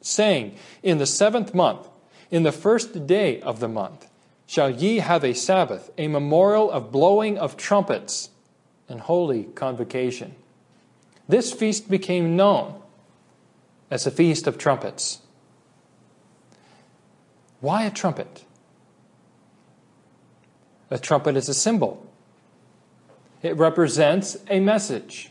saying, 0.00 0.56
In 0.82 0.98
the 0.98 1.06
seventh 1.06 1.54
month, 1.54 1.88
in 2.30 2.42
the 2.42 2.52
first 2.52 3.06
day 3.06 3.40
of 3.40 3.60
the 3.60 3.68
month, 3.68 4.08
shall 4.46 4.70
ye 4.70 4.98
have 4.98 5.24
a 5.24 5.34
Sabbath, 5.34 5.90
a 5.96 6.08
memorial 6.08 6.70
of 6.70 6.92
blowing 6.92 7.38
of 7.38 7.56
trumpets 7.56 8.30
and 8.88 9.00
holy 9.00 9.44
convocation. 9.44 10.34
This 11.28 11.52
feast 11.52 11.88
became 11.88 12.36
known 12.36 12.80
as 13.90 14.04
the 14.04 14.10
Feast 14.10 14.46
of 14.46 14.58
Trumpets. 14.58 15.20
Why 17.64 17.84
a 17.84 17.90
trumpet? 17.90 18.44
A 20.90 20.98
trumpet 20.98 21.34
is 21.34 21.48
a 21.48 21.54
symbol. 21.54 22.06
It 23.40 23.56
represents 23.56 24.36
a 24.50 24.60
message 24.60 25.30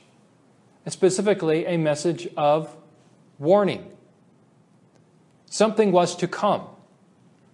and 0.83 0.91
specifically 0.91 1.67
a 1.67 1.77
message 1.77 2.27
of 2.35 2.75
warning. 3.37 3.87
Something 5.45 5.91
was 5.91 6.15
to 6.15 6.27
come. 6.27 6.65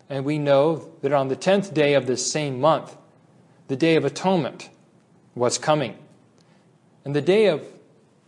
And 0.08 0.24
we 0.24 0.38
know 0.38 0.94
that 1.02 1.12
on 1.12 1.28
the 1.28 1.36
10th 1.36 1.74
day 1.74 1.94
of 1.94 2.08
this 2.08 2.32
same 2.32 2.62
month, 2.62 2.96
the 3.68 3.76
Day 3.76 3.98
of 3.98 4.06
Atonement 4.06 4.70
was 5.36 5.58
coming. 5.58 5.98
And 7.04 7.14
the 7.14 7.22
day 7.22 7.48
of 7.48 7.68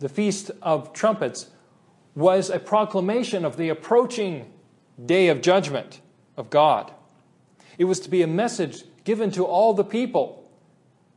the 0.00 0.10
Feast 0.10 0.50
of 0.60 0.92
Trumpets 0.92 1.46
was 2.14 2.50
a 2.50 2.58
proclamation 2.58 3.46
of 3.46 3.56
the 3.56 3.70
approaching 3.70 4.52
day 5.02 5.28
of 5.28 5.40
judgment 5.40 6.02
of 6.36 6.50
God. 6.50 6.92
It 7.78 7.84
was 7.84 8.00
to 8.00 8.10
be 8.10 8.22
a 8.22 8.26
message 8.26 8.84
given 9.04 9.30
to 9.32 9.44
all 9.44 9.74
the 9.74 9.84
people 9.84 10.48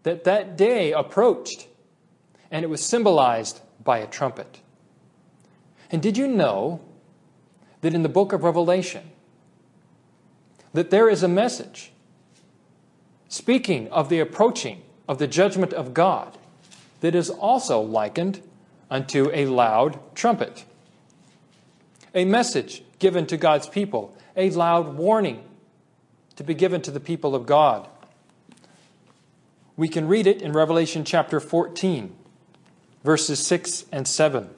that 0.03 0.24
that 0.24 0.57
day 0.57 0.91
approached, 0.91 1.67
and 2.51 2.63
it 2.63 2.69
was 2.69 2.84
symbolized 2.84 3.62
by 3.84 4.00
a 4.00 4.07
trumpet. 4.07 4.62
And 5.91 6.01
did 6.01 6.17
you 6.17 6.27
know 6.27 6.81
that 7.81 7.93
in 7.93 8.03
the 8.03 8.10
book 8.10 8.34
of 8.34 8.43
Revelation 8.43 9.12
that 10.74 10.89
there 10.89 11.10
is 11.10 11.24
a 11.24 11.27
message 11.27 11.91
speaking 13.29 13.88
of 13.89 14.10
the 14.10 14.19
approaching 14.19 14.81
of 15.07 15.19
the 15.19 15.27
judgment 15.27 15.74
of 15.74 15.93
God 15.93 16.38
that 17.01 17.15
is 17.15 17.29
also 17.29 17.79
likened 17.79 18.41
unto 18.89 19.29
a 19.34 19.45
loud 19.45 20.00
trumpet. 20.15 20.65
A 22.13 22.25
message 22.25 22.84
given 23.00 23.25
to 23.27 23.38
God's 23.38 23.67
people, 23.67 24.15
a 24.36 24.50
loud 24.51 24.96
warning 24.96 25.44
to 26.36 26.44
be 26.44 26.54
given 26.54 26.82
to 26.82 26.92
the 26.92 27.00
people 27.00 27.36
of 27.36 27.46
God. 27.46 27.88
We 29.77 29.88
can 29.88 30.08
read 30.08 30.27
it 30.27 30.42
in 30.42 30.54
Revelation 30.54 31.04
chapter 31.04 31.39
14, 31.39 32.15
verses 33.04 33.46
6 33.46 33.86
and 33.92 34.08
7. 34.08 34.50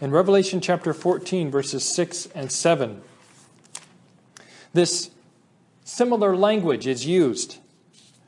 In 0.00 0.10
Revelation 0.10 0.60
chapter 0.60 0.92
14, 0.92 1.50
verses 1.50 1.84
6 1.84 2.26
and 2.34 2.50
7, 2.50 3.02
this 4.72 5.10
similar 5.84 6.36
language 6.36 6.86
is 6.86 7.06
used 7.06 7.58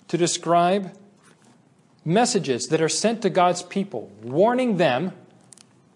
to 0.08 0.16
describe 0.16 0.96
messages 2.04 2.68
that 2.68 2.80
are 2.80 2.88
sent 2.88 3.22
to 3.22 3.30
God's 3.30 3.62
people, 3.62 4.10
warning 4.22 4.76
them 4.76 5.12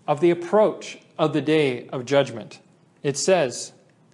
of 0.09 0.21
the 0.21 0.31
approach 0.31 0.99
of 1.17 1.33
the 1.33 1.41
day 1.41 1.87
of 1.89 2.05
judgment. 2.05 2.59
It 3.03 3.17
says, 3.17 3.73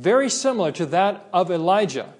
very 0.00 0.30
similar 0.30 0.72
to 0.72 0.86
that 0.86 1.26
of 1.32 1.50
Elijah, 1.50 2.14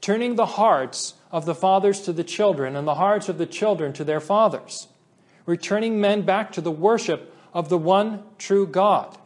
turning 0.00 0.36
the 0.36 0.46
hearts 0.46 1.14
of 1.30 1.44
the 1.44 1.54
fathers 1.54 2.00
to 2.02 2.12
the 2.12 2.24
children 2.24 2.76
and 2.76 2.86
the 2.86 2.94
hearts 2.94 3.28
of 3.28 3.38
the 3.38 3.46
children 3.46 3.92
to 3.92 4.04
their 4.04 4.20
fathers, 4.20 4.88
returning 5.44 6.00
men 6.00 6.22
back 6.22 6.52
to 6.52 6.60
the 6.60 6.70
worship 6.70 7.34
of 7.52 7.68
the 7.68 7.78
one 7.78 8.22
true 8.38 8.66
God, 8.66 9.18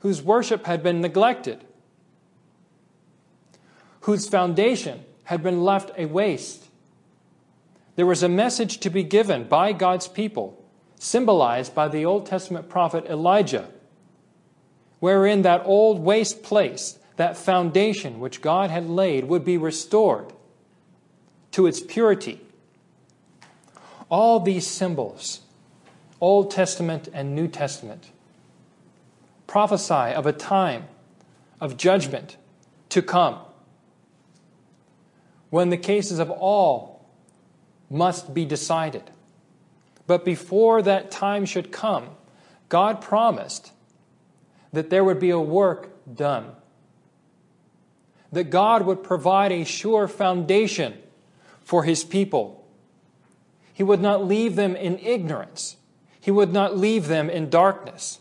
whose 0.00 0.22
worship 0.22 0.66
had 0.66 0.82
been 0.82 1.00
neglected, 1.00 1.64
whose 4.02 4.28
foundation 4.28 5.04
had 5.24 5.42
been 5.42 5.64
left 5.64 5.90
a 5.98 6.06
waste. 6.06 6.66
There 7.96 8.06
was 8.06 8.22
a 8.22 8.28
message 8.28 8.78
to 8.78 8.90
be 8.90 9.02
given 9.02 9.44
by 9.44 9.72
God's 9.72 10.06
people, 10.06 10.62
symbolized 10.98 11.74
by 11.74 11.88
the 11.88 12.04
Old 12.04 12.26
Testament 12.26 12.68
prophet 12.68 13.06
Elijah 13.06 13.68
wherein 15.00 15.42
that 15.42 15.62
old 15.64 15.98
waste 15.98 16.42
place, 16.42 16.98
that 17.16 17.36
foundation 17.36 18.20
which 18.20 18.40
God 18.40 18.70
had 18.70 18.88
laid, 18.88 19.24
would 19.24 19.44
be 19.44 19.56
restored 19.56 20.32
to 21.52 21.66
its 21.66 21.80
purity. 21.80 22.40
All 24.08 24.40
these 24.40 24.66
symbols, 24.66 25.40
Old 26.20 26.50
Testament 26.50 27.08
and 27.12 27.34
New 27.34 27.48
Testament, 27.48 28.10
prophesy 29.46 30.14
of 30.14 30.26
a 30.26 30.32
time 30.32 30.84
of 31.60 31.76
judgment 31.76 32.36
to 32.88 33.02
come 33.02 33.38
when 35.50 35.70
the 35.70 35.76
cases 35.76 36.18
of 36.18 36.30
all 36.30 37.04
must 37.90 38.32
be 38.32 38.44
decided. 38.44 39.10
But 40.06 40.24
before 40.24 40.80
that 40.82 41.10
time 41.10 41.44
should 41.44 41.72
come, 41.72 42.10
God 42.68 43.00
promised 43.00 43.72
that 44.72 44.90
there 44.90 45.04
would 45.04 45.18
be 45.18 45.30
a 45.30 45.40
work 45.40 45.90
done. 46.14 46.52
That 48.32 48.50
God 48.50 48.86
would 48.86 49.02
provide 49.02 49.52
a 49.52 49.64
sure 49.64 50.06
foundation 50.06 50.98
for 51.62 51.84
his 51.84 52.04
people. 52.04 52.66
He 53.72 53.82
would 53.82 54.00
not 54.00 54.24
leave 54.24 54.56
them 54.56 54.76
in 54.76 54.98
ignorance. 54.98 55.76
He 56.20 56.30
would 56.30 56.52
not 56.52 56.76
leave 56.76 57.08
them 57.08 57.30
in 57.30 57.50
darkness. 57.50 58.20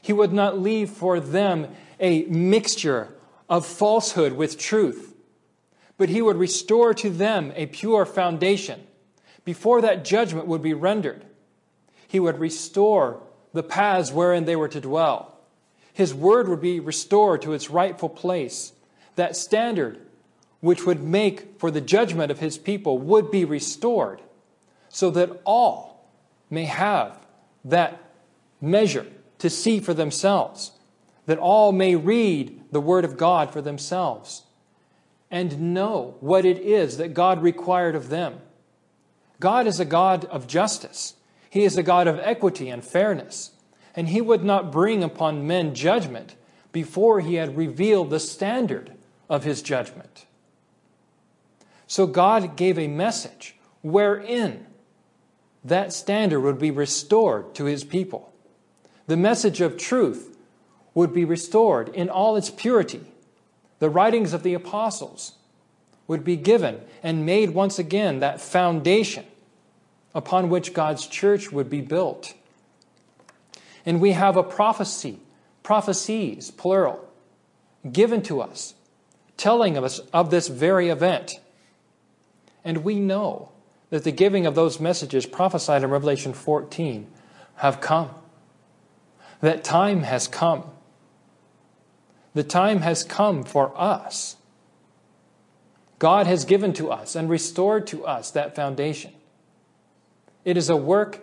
He 0.00 0.12
would 0.12 0.32
not 0.32 0.58
leave 0.58 0.90
for 0.90 1.20
them 1.20 1.68
a 1.98 2.24
mixture 2.24 3.14
of 3.48 3.66
falsehood 3.66 4.34
with 4.34 4.58
truth, 4.58 5.14
but 5.96 6.08
he 6.08 6.22
would 6.22 6.36
restore 6.36 6.94
to 6.94 7.10
them 7.10 7.52
a 7.56 7.66
pure 7.66 8.04
foundation. 8.04 8.86
Before 9.44 9.80
that 9.80 10.04
judgment 10.04 10.46
would 10.46 10.62
be 10.62 10.74
rendered, 10.74 11.24
he 12.06 12.20
would 12.20 12.38
restore 12.38 13.22
the 13.52 13.62
paths 13.62 14.12
wherein 14.12 14.44
they 14.44 14.56
were 14.56 14.68
to 14.68 14.80
dwell 14.80 15.38
his 15.98 16.14
word 16.14 16.48
would 16.48 16.60
be 16.60 16.78
restored 16.78 17.42
to 17.42 17.52
its 17.52 17.70
rightful 17.70 18.08
place. 18.08 18.72
That 19.18 19.34
standard 19.34 19.98
which 20.60 20.86
would 20.86 21.02
make 21.02 21.58
for 21.58 21.72
the 21.72 21.80
judgment 21.80 22.30
of 22.30 22.38
his 22.38 22.56
people 22.56 22.98
would 22.98 23.32
be 23.32 23.44
restored 23.44 24.22
so 24.88 25.10
that 25.10 25.40
all 25.44 26.08
may 26.48 26.66
have 26.66 27.18
that 27.64 28.00
measure 28.60 29.06
to 29.38 29.50
see 29.50 29.80
for 29.80 29.92
themselves, 29.92 30.70
that 31.26 31.38
all 31.38 31.72
may 31.72 31.96
read 31.96 32.60
the 32.70 32.80
word 32.80 33.04
of 33.04 33.16
God 33.16 33.52
for 33.52 33.60
themselves 33.60 34.44
and 35.32 35.74
know 35.74 36.14
what 36.20 36.44
it 36.44 36.58
is 36.58 36.96
that 36.98 37.12
God 37.12 37.42
required 37.42 37.96
of 37.96 38.10
them. 38.10 38.40
God 39.40 39.66
is 39.66 39.80
a 39.80 39.84
God 39.84 40.26
of 40.26 40.46
justice. 40.46 41.14
He 41.50 41.64
is 41.64 41.76
a 41.76 41.82
God 41.82 42.06
of 42.06 42.20
equity 42.20 42.68
and 42.68 42.84
fairness 42.84 43.50
and 43.96 44.10
he 44.10 44.20
would 44.20 44.44
not 44.44 44.70
bring 44.70 45.02
upon 45.02 45.44
men 45.44 45.74
judgment 45.74 46.36
before 46.70 47.18
he 47.18 47.34
had 47.34 47.56
revealed 47.56 48.10
the 48.10 48.20
standard 48.20 48.92
of 49.28 49.44
his 49.44 49.62
judgment. 49.62 50.26
So 51.86 52.06
God 52.06 52.56
gave 52.56 52.78
a 52.78 52.88
message 52.88 53.56
wherein 53.82 54.66
that 55.64 55.92
standard 55.92 56.40
would 56.40 56.58
be 56.58 56.70
restored 56.70 57.54
to 57.54 57.64
his 57.64 57.84
people. 57.84 58.32
The 59.06 59.16
message 59.16 59.60
of 59.60 59.76
truth 59.76 60.36
would 60.94 61.12
be 61.12 61.24
restored 61.24 61.88
in 61.90 62.08
all 62.08 62.36
its 62.36 62.50
purity. 62.50 63.06
The 63.78 63.90
writings 63.90 64.32
of 64.32 64.42
the 64.42 64.54
apostles 64.54 65.32
would 66.06 66.24
be 66.24 66.36
given 66.36 66.80
and 67.02 67.24
made 67.24 67.50
once 67.50 67.78
again 67.78 68.20
that 68.20 68.40
foundation 68.40 69.24
upon 70.14 70.48
which 70.48 70.74
God's 70.74 71.06
church 71.06 71.52
would 71.52 71.70
be 71.70 71.80
built. 71.80 72.34
And 73.86 74.00
we 74.00 74.12
have 74.12 74.36
a 74.36 74.42
prophecy, 74.42 75.20
prophecies, 75.62 76.50
plural, 76.50 77.08
given 77.90 78.22
to 78.22 78.40
us, 78.40 78.74
telling 79.38 79.78
us 79.78 80.00
of 80.12 80.30
this 80.30 80.48
very 80.48 80.90
event. 80.90 81.40
And 82.62 82.84
we 82.84 83.00
know 83.00 83.52
that 83.88 84.04
the 84.04 84.12
giving 84.12 84.44
of 84.44 84.54
those 84.54 84.78
messages 84.78 85.24
prophesied 85.24 85.82
in 85.82 85.90
Revelation 85.90 86.34
14 86.34 87.06
have 87.56 87.80
come. 87.80 88.10
That 89.40 89.64
time 89.64 90.02
has 90.02 90.28
come. 90.28 90.64
The 92.34 92.44
time 92.44 92.80
has 92.80 93.04
come 93.04 93.42
for 93.44 93.72
us. 93.80 94.36
God 95.98 96.26
has 96.26 96.44
given 96.44 96.72
to 96.74 96.90
us 96.90 97.16
and 97.16 97.30
restored 97.30 97.86
to 97.88 98.06
us 98.06 98.30
that 98.32 98.54
foundation. 98.54 99.12
It 100.44 100.56
is 100.56 100.68
a 100.68 100.76
work 100.76 101.20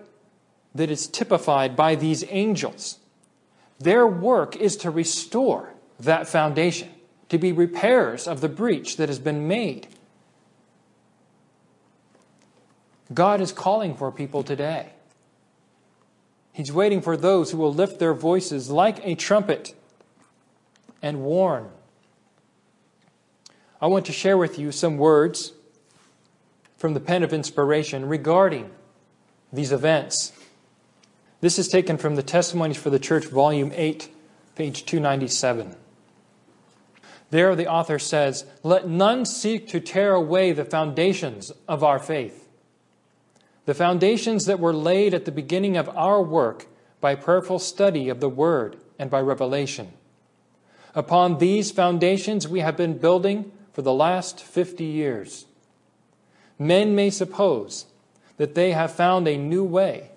that 0.73 0.89
is 0.89 1.07
typified 1.07 1.75
by 1.75 1.95
these 1.95 2.25
angels. 2.29 2.99
Their 3.79 4.05
work 4.05 4.55
is 4.55 4.75
to 4.77 4.91
restore 4.91 5.73
that 5.99 6.27
foundation, 6.27 6.89
to 7.29 7.37
be 7.37 7.51
repairs 7.51 8.27
of 8.27 8.41
the 8.41 8.49
breach 8.49 8.97
that 8.97 9.09
has 9.09 9.19
been 9.19 9.47
made. 9.47 9.87
God 13.13 13.41
is 13.41 13.51
calling 13.51 13.95
for 13.95 14.11
people 14.11 14.43
today. 14.43 14.93
He's 16.51 16.71
waiting 16.71 17.01
for 17.01 17.17
those 17.17 17.51
who 17.51 17.57
will 17.57 17.73
lift 17.73 17.99
their 17.99 18.13
voices 18.13 18.69
like 18.69 19.05
a 19.05 19.15
trumpet 19.15 19.75
and 21.01 21.21
warn. 21.23 21.69
I 23.81 23.87
want 23.87 24.05
to 24.05 24.13
share 24.13 24.37
with 24.37 24.57
you 24.57 24.71
some 24.71 24.97
words 24.97 25.51
from 26.77 26.93
the 26.93 26.99
pen 26.99 27.23
of 27.23 27.33
inspiration 27.33 28.07
regarding 28.07 28.71
these 29.51 29.71
events. 29.71 30.31
This 31.41 31.59
is 31.59 31.67
taken 31.67 31.97
from 31.97 32.15
the 32.15 32.23
Testimonies 32.23 32.77
for 32.77 32.89
the 32.89 32.99
Church, 32.99 33.25
Volume 33.25 33.71
8, 33.75 34.09
page 34.55 34.85
297. 34.85 35.75
There, 37.35 37.53
the 37.53 37.67
author 37.67 37.99
says, 37.99 38.45
Let 38.63 38.87
none 38.87 39.25
seek 39.25 39.67
to 39.67 39.81
tear 39.81 40.13
away 40.13 40.53
the 40.53 40.63
foundations 40.63 41.51
of 41.67 41.83
our 41.83 41.99
faith. 41.99 42.47
The 43.65 43.73
foundations 43.73 44.45
that 44.45 44.61
were 44.61 44.71
laid 44.71 45.13
at 45.13 45.25
the 45.25 45.33
beginning 45.33 45.75
of 45.75 45.89
our 45.97 46.23
work 46.23 46.67
by 47.01 47.13
prayerful 47.15 47.59
study 47.59 48.07
of 48.07 48.21
the 48.21 48.29
Word 48.29 48.77
and 48.97 49.09
by 49.09 49.19
revelation. 49.19 49.91
Upon 50.95 51.39
these 51.39 51.71
foundations 51.71 52.47
we 52.47 52.61
have 52.61 52.77
been 52.77 52.99
building 52.99 53.51
for 53.73 53.81
the 53.81 53.91
last 53.91 54.41
50 54.41 54.85
years. 54.85 55.45
Men 56.57 56.95
may 56.95 57.09
suppose 57.09 57.87
that 58.37 58.55
they 58.55 58.71
have 58.71 58.93
found 58.93 59.27
a 59.27 59.35
new 59.35 59.65
way 59.65 60.09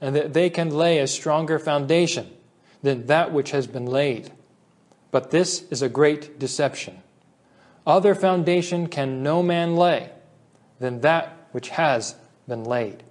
and 0.00 0.16
that 0.16 0.32
they 0.32 0.50
can 0.50 0.70
lay 0.70 0.98
a 0.98 1.06
stronger 1.06 1.60
foundation 1.60 2.32
than 2.82 3.06
that 3.06 3.32
which 3.32 3.52
has 3.52 3.68
been 3.68 3.86
laid. 3.86 4.32
But 5.14 5.30
this 5.30 5.62
is 5.70 5.80
a 5.80 5.88
great 5.88 6.40
deception. 6.40 7.00
Other 7.86 8.16
foundation 8.16 8.88
can 8.88 9.22
no 9.22 9.44
man 9.44 9.76
lay 9.76 10.10
than 10.80 11.02
that 11.02 11.36
which 11.52 11.68
has 11.68 12.16
been 12.48 12.64
laid. 12.64 13.04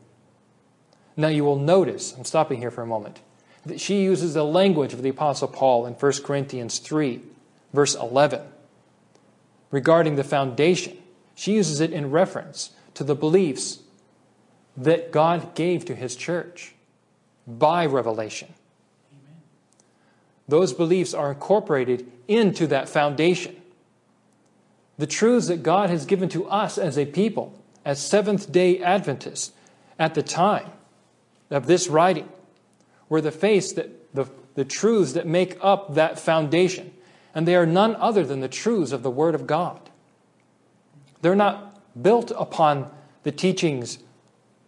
Now 1.15 1.29
you 1.29 1.45
will 1.45 1.57
notice, 1.57 2.13
I'm 2.17 2.25
stopping 2.25 2.59
here 2.59 2.71
for 2.71 2.81
a 2.81 2.85
moment, 2.85 3.21
that 3.65 3.79
she 3.79 4.03
uses 4.03 4.33
the 4.33 4.43
language 4.43 4.91
of 4.91 5.01
the 5.01 5.11
Apostle 5.11 5.47
Paul 5.47 5.85
in 5.85 5.93
1 5.93 6.11
Corinthians 6.25 6.79
3, 6.79 7.21
verse 7.71 7.95
11. 7.95 8.41
Regarding 9.71 10.17
the 10.17 10.25
foundation, 10.25 10.97
she 11.35 11.53
uses 11.53 11.79
it 11.79 11.93
in 11.93 12.11
reference 12.11 12.71
to 12.95 13.05
the 13.05 13.15
beliefs 13.15 13.79
that 14.75 15.13
God 15.13 15.55
gave 15.55 15.85
to 15.85 15.95
his 15.95 16.17
church 16.17 16.75
by 17.47 17.85
revelation. 17.85 18.55
Those 20.47 20.73
beliefs 20.73 21.13
are 21.13 21.31
incorporated 21.31 22.11
into 22.27 22.67
that 22.67 22.89
foundation. 22.89 23.55
The 24.97 25.07
truths 25.07 25.47
that 25.47 25.63
God 25.63 25.89
has 25.89 26.05
given 26.05 26.29
to 26.29 26.45
us 26.47 26.77
as 26.77 26.97
a 26.97 27.05
people, 27.05 27.59
as 27.83 27.99
Seventh 27.99 28.51
day 28.51 28.79
Adventists, 28.79 29.53
at 29.97 30.13
the 30.13 30.23
time 30.23 30.69
of 31.49 31.65
this 31.65 31.87
writing, 31.87 32.29
were 33.09 33.21
the 33.21 33.31
face 33.31 33.71
that 33.73 34.13
the, 34.13 34.29
the 34.55 34.65
truths 34.65 35.13
that 35.13 35.25
make 35.25 35.57
up 35.61 35.95
that 35.95 36.19
foundation. 36.19 36.93
And 37.33 37.47
they 37.47 37.55
are 37.55 37.65
none 37.65 37.95
other 37.95 38.23
than 38.23 38.41
the 38.41 38.47
truths 38.47 38.91
of 38.91 39.01
the 39.01 39.09
Word 39.09 39.33
of 39.33 39.47
God. 39.47 39.79
They're 41.21 41.35
not 41.35 41.79
built 42.01 42.31
upon 42.37 42.91
the 43.23 43.31
teachings, 43.31 43.99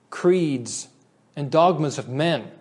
creeds, 0.09 0.88
and 1.35 1.51
dogmas 1.51 1.97
of 1.97 2.09
men. 2.09 2.51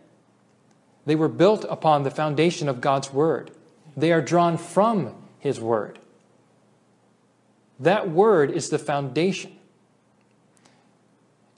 They 1.06 1.14
were 1.14 1.28
built 1.28 1.64
upon 1.68 2.02
the 2.02 2.10
foundation 2.10 2.68
of 2.68 2.80
God's 2.80 3.12
Word. 3.12 3.50
They 3.96 4.12
are 4.12 4.22
drawn 4.22 4.56
from 4.56 5.14
His 5.38 5.60
Word. 5.60 5.98
That 7.78 8.10
Word 8.10 8.50
is 8.50 8.70
the 8.70 8.78
foundation. 8.78 9.56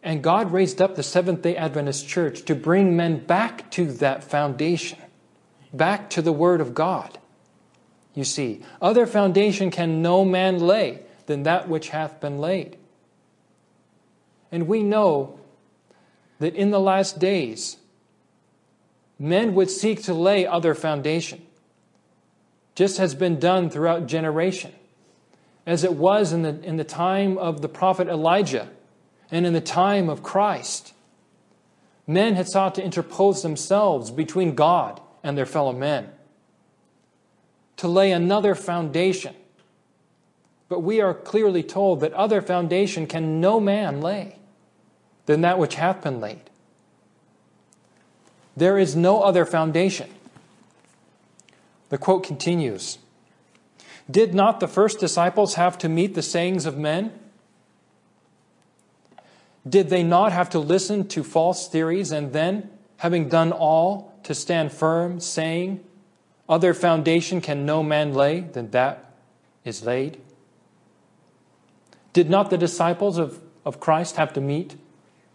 And 0.02 0.22
God 0.22 0.52
raised 0.52 0.80
up 0.80 0.94
the 0.94 1.02
Seventh 1.02 1.42
day 1.42 1.56
Adventist 1.56 2.08
Church 2.08 2.42
to 2.42 2.54
bring 2.54 2.96
men 2.96 3.24
back 3.24 3.70
to 3.72 3.86
that 3.92 4.24
foundation, 4.24 4.98
back 5.72 6.10
to 6.10 6.22
the 6.22 6.32
Word 6.32 6.60
of 6.60 6.74
God. 6.74 7.18
You 8.14 8.24
see, 8.24 8.62
other 8.80 9.06
foundation 9.06 9.70
can 9.70 10.02
no 10.02 10.24
man 10.24 10.58
lay 10.58 11.00
than 11.26 11.42
that 11.42 11.68
which 11.68 11.90
hath 11.90 12.20
been 12.20 12.38
laid. 12.38 12.78
And 14.50 14.66
we 14.66 14.82
know 14.82 15.38
that 16.38 16.54
in 16.54 16.70
the 16.70 16.80
last 16.80 17.18
days, 17.18 17.76
men 19.18 19.54
would 19.54 19.70
seek 19.70 20.02
to 20.04 20.14
lay 20.14 20.46
other 20.46 20.74
foundation, 20.74 21.42
just 22.74 22.98
has 22.98 23.14
been 23.14 23.38
done 23.38 23.70
throughout 23.70 24.06
generation, 24.06 24.72
as 25.64 25.82
it 25.84 25.94
was 25.94 26.32
in 26.32 26.42
the, 26.42 26.60
in 26.62 26.76
the 26.76 26.84
time 26.84 27.38
of 27.38 27.62
the 27.62 27.68
prophet 27.68 28.08
Elijah 28.08 28.68
and 29.30 29.46
in 29.46 29.52
the 29.52 29.60
time 29.60 30.08
of 30.08 30.22
Christ. 30.22 30.92
Men 32.06 32.36
had 32.36 32.48
sought 32.48 32.74
to 32.76 32.84
interpose 32.84 33.42
themselves 33.42 34.10
between 34.10 34.54
God 34.54 35.00
and 35.22 35.36
their 35.36 35.46
fellow 35.46 35.72
men, 35.72 36.10
to 37.78 37.88
lay 37.88 38.12
another 38.12 38.54
foundation. 38.54 39.34
But 40.68 40.80
we 40.80 41.00
are 41.00 41.14
clearly 41.14 41.62
told 41.62 42.00
that 42.00 42.12
other 42.12 42.42
foundation 42.42 43.06
can 43.06 43.40
no 43.40 43.58
man 43.60 44.00
lay 44.00 44.38
than 45.26 45.40
that 45.40 45.58
which 45.58 45.74
hath 45.74 46.02
been 46.02 46.20
laid. 46.20 46.50
There 48.56 48.78
is 48.78 48.96
no 48.96 49.22
other 49.22 49.44
foundation. 49.44 50.08
The 51.90 51.98
quote 51.98 52.24
continues 52.24 52.98
Did 54.10 54.34
not 54.34 54.60
the 54.60 54.68
first 54.68 54.98
disciples 54.98 55.54
have 55.54 55.76
to 55.78 55.88
meet 55.88 56.14
the 56.14 56.22
sayings 56.22 56.66
of 56.66 56.78
men? 56.78 57.12
Did 59.68 59.88
they 59.90 60.02
not 60.02 60.32
have 60.32 60.48
to 60.50 60.58
listen 60.58 61.08
to 61.08 61.24
false 61.24 61.68
theories 61.68 62.12
and 62.12 62.32
then, 62.32 62.70
having 62.98 63.28
done 63.28 63.52
all, 63.52 64.14
to 64.22 64.34
stand 64.34 64.72
firm, 64.72 65.20
saying, 65.20 65.84
Other 66.48 66.72
foundation 66.72 67.40
can 67.40 67.66
no 67.66 67.82
man 67.82 68.14
lay 68.14 68.40
than 68.40 68.70
that 68.70 69.12
is 69.64 69.84
laid? 69.84 70.20
Did 72.12 72.30
not 72.30 72.50
the 72.50 72.56
disciples 72.56 73.18
of, 73.18 73.40
of 73.64 73.80
Christ 73.80 74.16
have 74.16 74.32
to 74.34 74.40
meet 74.40 74.76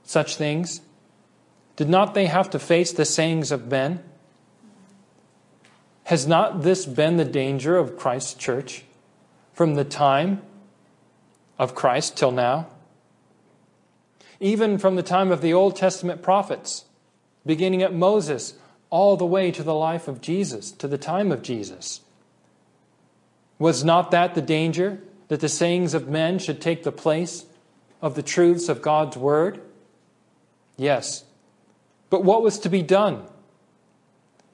such 0.03 0.37
things? 0.37 0.81
Did 1.75 1.89
not 1.89 2.13
they 2.13 2.25
have 2.25 2.49
to 2.51 2.59
face 2.59 2.91
the 2.91 3.05
sayings 3.05 3.51
of 3.51 3.67
men? 3.67 4.03
Has 6.05 6.27
not 6.27 6.63
this 6.63 6.85
been 6.85 7.17
the 7.17 7.25
danger 7.25 7.77
of 7.77 7.97
Christ's 7.97 8.33
church 8.33 8.83
from 9.53 9.75
the 9.75 9.85
time 9.85 10.41
of 11.57 11.75
Christ 11.75 12.17
till 12.17 12.31
now? 12.31 12.67
Even 14.39 14.77
from 14.77 14.95
the 14.95 15.03
time 15.03 15.31
of 15.31 15.41
the 15.41 15.53
Old 15.53 15.75
Testament 15.75 16.21
prophets, 16.21 16.85
beginning 17.45 17.81
at 17.81 17.93
Moses, 17.93 18.55
all 18.89 19.15
the 19.15 19.25
way 19.25 19.51
to 19.51 19.63
the 19.63 19.73
life 19.73 20.07
of 20.07 20.21
Jesus, 20.21 20.71
to 20.73 20.87
the 20.87 20.97
time 20.97 21.31
of 21.31 21.41
Jesus. 21.41 22.01
Was 23.57 23.83
not 23.83 24.11
that 24.11 24.35
the 24.35 24.41
danger 24.41 25.01
that 25.29 25.39
the 25.39 25.47
sayings 25.47 25.93
of 25.93 26.09
men 26.09 26.39
should 26.39 26.59
take 26.59 26.83
the 26.83 26.91
place 26.91 27.45
of 28.01 28.15
the 28.15 28.23
truths 28.23 28.67
of 28.67 28.81
God's 28.81 29.15
Word? 29.15 29.61
Yes. 30.75 31.23
But 32.11 32.23
what 32.23 32.43
was 32.43 32.59
to 32.59 32.69
be 32.69 32.83
done? 32.83 33.23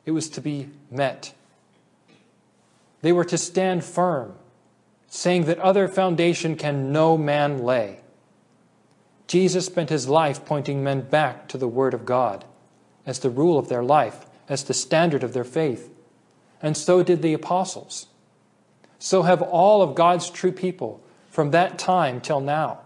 It 0.06 0.12
was 0.12 0.30
to 0.30 0.42
be 0.42 0.70
met. 0.90 1.34
They 3.02 3.12
were 3.12 3.26
to 3.26 3.38
stand 3.38 3.84
firm, 3.84 4.36
saying 5.08 5.46
that 5.46 5.60
other 5.60 5.90
foundation 5.90 6.56
can 6.56 6.94
no 6.94 7.18
man 7.18 7.58
lay. 7.58 8.00
Jesus 9.28 9.66
spent 9.66 9.90
his 9.90 10.08
life 10.08 10.46
pointing 10.46 10.84
men 10.84 11.02
back 11.02 11.50
to 11.50 11.58
the 11.58 11.68
Word 11.68 11.94
of 11.94 12.06
God 12.06 12.46
as 13.06 13.20
the 13.20 13.30
rule 13.30 13.58
of 13.58 13.70
their 13.70 13.84
life, 13.84 14.26
as 14.48 14.64
the 14.64 14.74
standard 14.74 15.24
of 15.24 15.34
their 15.34 15.44
faith. 15.44 15.90
And 16.62 16.78
so 16.78 17.04
did 17.04 17.22
the 17.22 17.34
apostles. 17.34 18.08
So 19.00 19.24
have 19.24 19.42
all 19.42 19.82
of 19.82 19.96
God's 19.96 20.30
true 20.30 20.52
people 20.52 21.02
from 21.30 21.52
that 21.52 21.78
time 21.78 22.22
till 22.22 22.40
now. 22.40 22.82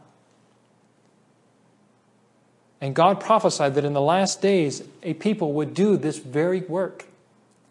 And 2.81 2.95
God 2.95 3.19
prophesied 3.19 3.75
that 3.75 3.85
in 3.85 3.93
the 3.93 4.01
last 4.01 4.41
days, 4.41 4.83
a 5.03 5.13
people 5.13 5.53
would 5.53 5.75
do 5.75 5.95
this 5.95 6.17
very 6.17 6.61
work, 6.61 7.05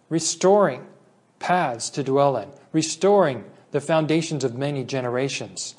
restoring 0.09 0.87
paths 1.41 1.91
to 1.91 2.05
dwell 2.05 2.37
in, 2.37 2.49
restoring 2.73 3.45
the 3.73 3.81
foundations 3.81 4.45
of 4.45 4.57
many 4.57 4.85
generations. 4.85 5.75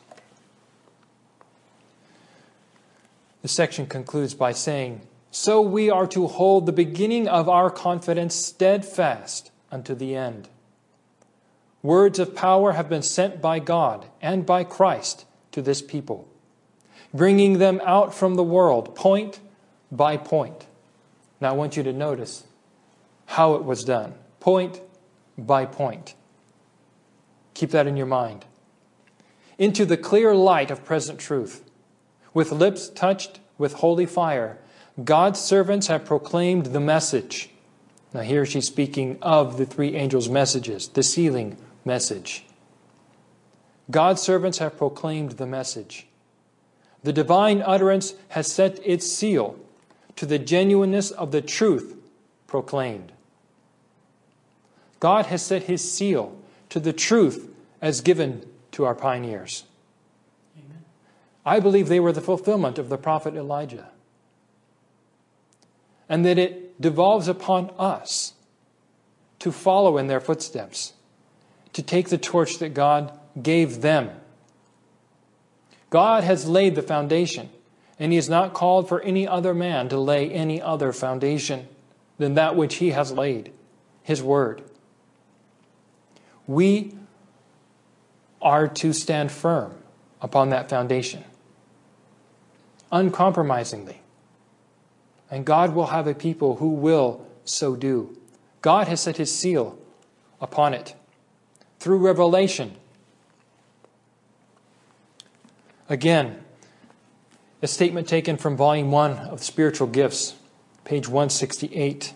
The 3.42 3.48
section 3.48 3.88
concludes 3.88 4.34
by 4.34 4.52
saying, 4.52 5.02
So 5.32 5.62
we 5.62 5.90
are 5.90 6.08
to 6.08 6.28
hold 6.28 6.66
the 6.66 6.74
beginning 6.74 7.30
of 7.30 7.48
our 7.48 7.72
confidence 7.72 8.36
steadfast 8.36 9.50
unto 9.72 9.96
the 9.96 10.14
end. 10.14 10.50
Words 11.82 12.20
of 12.20 12.36
power 12.36 12.74
have 12.74 12.90
been 12.90 13.02
sent 13.02 13.42
by 13.42 13.60
God 13.60 14.06
and 14.22 14.46
by 14.46 14.66
Christ 14.66 15.26
to 15.54 15.62
this 15.62 15.82
people 15.82 16.28
bringing 17.14 17.60
them 17.60 17.82
out 17.84 18.14
from 18.14 18.36
the 18.36 18.44
world, 18.44 18.96
point 18.96 19.40
by 19.92 20.18
point. 20.18 20.68
Now, 21.40 21.50
I 21.50 21.54
want 21.54 21.76
you 21.76 21.84
to 21.84 21.94
notice 21.94 22.44
how 23.26 23.56
it 23.56 23.64
was 23.64 23.84
done, 23.84 24.14
point 24.40 24.82
by 25.38 25.66
point. 25.66 26.16
Keep 27.54 27.72
that 27.72 27.88
in 27.88 27.98
your 27.98 28.06
mind. 28.06 28.46
Into 29.58 29.86
the 29.86 29.98
clear 29.98 30.34
light 30.34 30.72
of 30.72 30.86
present 30.86 31.20
truth, 31.20 31.64
with 32.34 32.52
lips 32.52 32.90
touched 32.90 33.40
with 33.58 33.74
holy 33.74 34.06
fire, 34.06 34.58
God's 35.04 35.40
servants 35.40 35.88
have 35.88 36.06
proclaimed 36.06 36.68
the 36.68 36.80
message. 36.80 37.50
Now, 38.14 38.22
here 38.22 38.46
she's 38.46 38.68
speaking 38.68 39.18
of 39.22 39.58
the 39.58 39.66
three 39.66 39.96
angels' 39.96 40.30
messages, 40.30 40.90
the 40.90 41.04
sealing 41.04 41.58
message. 41.86 42.46
God's 43.90 44.22
servants 44.22 44.58
have 44.60 44.78
proclaimed 44.78 45.34
the 45.34 45.46
message. 45.46 46.08
The 47.04 47.14
divine 47.14 47.64
utterance 47.66 48.14
has 48.30 48.52
set 48.52 48.80
its 48.86 49.12
seal 49.12 49.60
to 50.16 50.26
the 50.26 50.40
genuineness 50.40 51.12
of 51.12 51.32
the 51.32 51.42
truth 51.42 51.96
proclaimed. 52.48 53.12
God 55.00 55.26
has 55.28 55.42
set 55.42 55.64
his 55.64 55.92
seal 55.92 56.38
to 56.70 56.80
the 56.80 56.94
truth 56.94 57.50
as 57.82 58.02
given 58.02 58.46
to 58.72 58.86
our 58.86 58.94
pioneers. 58.94 59.64
Amen. 60.56 60.84
I 61.44 61.60
believe 61.60 61.88
they 61.88 62.00
were 62.00 62.12
the 62.12 62.22
fulfillment 62.22 62.78
of 62.78 62.90
the 62.90 62.98
prophet 62.98 63.36
Elijah. 63.36 63.90
And 66.08 66.24
that 66.26 66.38
it 66.38 66.80
devolves 66.80 67.28
upon 67.28 67.72
us 67.80 68.34
to 69.40 69.52
follow 69.52 69.98
in 69.98 70.06
their 70.06 70.20
footsteps, 70.20 70.94
to 71.74 71.82
take 71.82 72.10
the 72.10 72.18
torch 72.20 72.60
that 72.60 72.76
God 72.76 73.18
gave 73.42 73.82
them 73.82 74.12
God 75.92 76.24
has 76.24 76.48
laid 76.48 76.74
the 76.74 76.82
foundation, 76.82 77.50
and 78.00 78.12
He 78.12 78.16
has 78.16 78.30
not 78.30 78.54
called 78.54 78.90
for 78.90 79.00
any 79.02 79.28
other 79.28 79.54
man 79.54 79.88
to 79.90 80.00
lay 80.00 80.32
any 80.32 80.60
other 80.60 80.92
foundation 80.92 81.68
than 82.18 82.34
that 82.34 82.56
which 82.56 82.76
He 82.76 82.90
has 82.90 83.12
laid, 83.12 83.52
His 84.02 84.24
Word. 84.24 84.64
We 86.48 86.96
are 88.42 88.68
to 88.68 88.94
stand 88.94 89.32
firm 89.32 89.76
upon 90.22 90.50
that 90.50 90.70
foundation, 90.70 91.24
uncompromisingly. 92.92 94.02
And 95.30 95.46
God 95.46 95.76
will 95.76 95.88
have 95.88 96.08
a 96.08 96.14
people 96.14 96.58
who 96.58 96.70
will 96.70 97.26
so 97.46 97.76
do. 97.76 98.18
God 98.62 98.88
has 98.88 99.02
set 99.02 99.18
his 99.18 99.34
seal 99.34 99.78
upon 100.40 100.74
it 100.74 100.96
through 101.80 102.00
revelation. 102.00 102.76
Again, 105.92 106.42
a 107.62 107.68
statement 107.68 108.08
taken 108.08 108.38
from 108.38 108.56
Volume 108.56 108.92
1 108.92 109.12
of 109.12 109.44
Spiritual 109.44 109.88
Gifts, 109.88 110.36
page 110.86 111.10
168. 111.10 112.14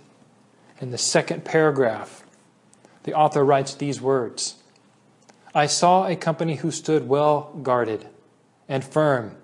In 0.79 0.91
the 0.91 0.97
second 0.97 1.43
paragraph, 1.43 2.25
the 3.03 3.13
author 3.13 3.43
writes 3.43 3.75
these 3.75 3.99
words 3.99 4.55
I 5.53 5.65
saw 5.65 6.07
a 6.07 6.15
company 6.15 6.55
who 6.55 6.71
stood 6.71 7.09
well 7.09 7.51
guarded 7.63 8.07
and 8.69 8.81
firm, 8.81 9.35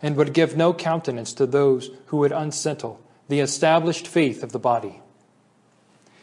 and 0.00 0.14
would 0.14 0.32
give 0.32 0.56
no 0.56 0.72
countenance 0.72 1.32
to 1.32 1.44
those 1.44 1.90
who 2.06 2.18
would 2.18 2.30
unsettle 2.30 3.00
the 3.26 3.40
established 3.40 4.06
faith 4.06 4.44
of 4.44 4.52
the 4.52 4.60
body. 4.60 5.00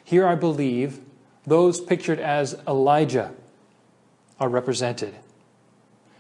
Here, 0.06 0.25
I 0.25 0.36
believe, 0.36 1.01
those 1.45 1.82
pictured 1.82 2.19
as 2.19 2.58
Elijah 2.65 3.34
are 4.39 4.47
represented. 4.47 5.15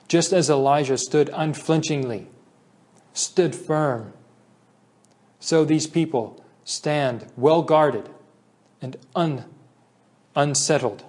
Just 0.07 0.33
as 0.33 0.49
Elijah 0.49 0.97
stood 0.97 1.29
unflinchingly, 1.33 2.27
stood 3.13 3.55
firm, 3.55 4.13
so 5.39 5.65
these 5.65 5.87
people 5.87 6.43
stand 6.63 7.27
well 7.35 7.61
guarded 7.61 8.09
and 8.81 8.97
un, 9.15 9.45
unsettled. 10.35 11.03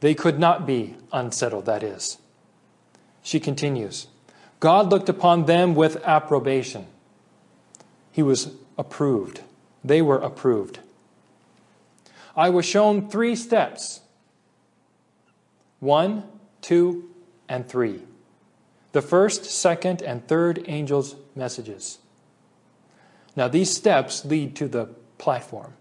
They 0.00 0.14
could 0.14 0.38
not 0.38 0.66
be 0.66 0.96
unsettled, 1.12 1.66
that 1.66 1.82
is. 1.82 2.18
She 3.22 3.38
continues 3.38 4.08
God 4.60 4.90
looked 4.90 5.08
upon 5.08 5.46
them 5.46 5.74
with 5.74 6.02
approbation. 6.04 6.86
He 8.12 8.22
was 8.22 8.52
approved. 8.78 9.40
They 9.82 10.00
were 10.00 10.18
approved. 10.18 10.78
I 12.36 12.48
was 12.48 12.64
shown 12.64 13.08
three 13.08 13.34
steps 13.34 14.00
one, 15.80 16.24
two, 16.60 17.11
and 17.52 17.68
three. 17.68 18.00
The 18.92 19.02
first, 19.02 19.44
second, 19.44 20.00
and 20.00 20.26
third 20.26 20.64
angels' 20.68 21.16
messages. 21.36 21.98
Now, 23.36 23.46
these 23.46 23.70
steps 23.70 24.24
lead 24.24 24.56
to 24.56 24.68
the 24.68 24.86
platform. 25.18 25.74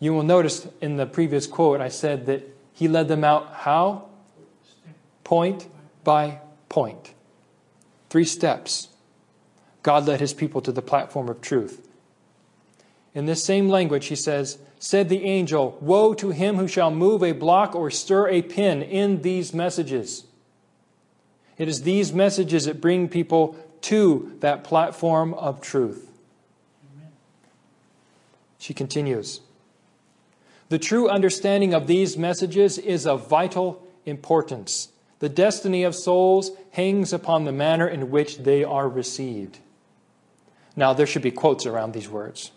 You 0.00 0.12
will 0.12 0.24
notice 0.24 0.66
in 0.80 0.96
the 0.96 1.06
previous 1.06 1.46
quote, 1.46 1.80
I 1.80 1.88
said 1.88 2.26
that 2.26 2.42
he 2.72 2.88
led 2.88 3.06
them 3.06 3.22
out 3.22 3.52
how? 3.52 4.06
Point 5.22 5.68
by 6.02 6.40
point. 6.68 7.14
Three 8.10 8.24
steps. 8.24 8.88
God 9.84 10.06
led 10.06 10.18
his 10.18 10.34
people 10.34 10.60
to 10.62 10.72
the 10.72 10.82
platform 10.82 11.28
of 11.28 11.40
truth. 11.40 11.88
In 13.14 13.26
this 13.26 13.44
same 13.44 13.68
language, 13.68 14.06
he 14.06 14.16
says, 14.16 14.58
Said 14.80 15.08
the 15.08 15.24
angel, 15.24 15.78
Woe 15.80 16.14
to 16.14 16.30
him 16.30 16.56
who 16.56 16.66
shall 16.66 16.90
move 16.90 17.22
a 17.22 17.30
block 17.30 17.76
or 17.76 17.92
stir 17.92 18.28
a 18.28 18.42
pin 18.42 18.82
in 18.82 19.22
these 19.22 19.54
messages. 19.54 20.24
It 21.58 21.68
is 21.68 21.82
these 21.82 22.12
messages 22.12 22.64
that 22.64 22.80
bring 22.80 23.08
people 23.08 23.56
to 23.82 24.36
that 24.40 24.64
platform 24.64 25.34
of 25.34 25.60
truth. 25.60 26.10
She 28.58 28.72
continues 28.72 29.40
The 30.70 30.78
true 30.78 31.08
understanding 31.08 31.74
of 31.74 31.86
these 31.86 32.16
messages 32.16 32.78
is 32.78 33.06
of 33.06 33.28
vital 33.28 33.86
importance. 34.06 34.88
The 35.18 35.28
destiny 35.28 35.84
of 35.84 35.94
souls 35.94 36.50
hangs 36.72 37.12
upon 37.12 37.44
the 37.44 37.52
manner 37.52 37.86
in 37.86 38.10
which 38.10 38.38
they 38.38 38.64
are 38.64 38.88
received. 38.88 39.58
Now, 40.76 40.92
there 40.92 41.06
should 41.06 41.22
be 41.22 41.30
quotes 41.30 41.66
around 41.66 41.92
these 41.92 42.08
words 42.08 42.50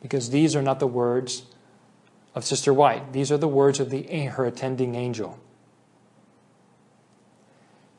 because 0.00 0.30
these 0.30 0.54
are 0.54 0.62
not 0.62 0.78
the 0.78 0.86
words 0.86 1.44
of 2.34 2.44
Sister 2.44 2.72
White. 2.72 3.12
These 3.12 3.32
are 3.32 3.38
the 3.38 3.48
words 3.48 3.80
of 3.80 3.90
the, 3.90 4.02
her 4.02 4.44
attending 4.44 4.94
angel. 4.94 5.38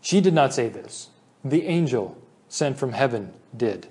She 0.05 0.21
did 0.21 0.35
not 0.35 0.53
say 0.53 0.69
this. 0.69 1.09
The 1.43 1.65
angel 1.65 2.15
sent 2.47 2.77
from 2.77 2.91
heaven 2.91 3.33
did. 3.57 3.87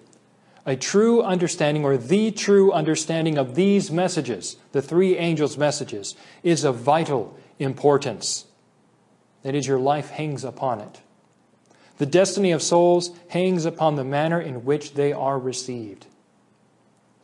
A 0.65 0.77
true 0.77 1.21
understanding, 1.21 1.85
or 1.85 1.97
the 1.97 2.31
true 2.31 2.71
understanding 2.71 3.37
of 3.37 3.57
these 3.57 3.91
messages, 3.91 4.55
the 4.71 4.81
three 4.81 5.19
angels' 5.19 5.59
messages, 5.59 6.15
is 6.45 6.63
of 6.63 6.77
vital 6.77 7.37
importance. 7.59 8.47
That 9.43 9.57
is, 9.57 9.67
your 9.67 9.81
life 9.81 10.11
hangs 10.11 10.45
upon 10.45 10.79
it. 10.79 11.01
The 11.99 12.07
destiny 12.07 12.53
of 12.53 12.63
souls 12.63 13.11
hangs 13.31 13.65
upon 13.65 13.97
the 13.97 14.05
manner 14.05 14.41
in 14.41 14.65
which 14.65 14.95
they 14.95 15.13
are 15.13 15.37
received. 15.37 16.07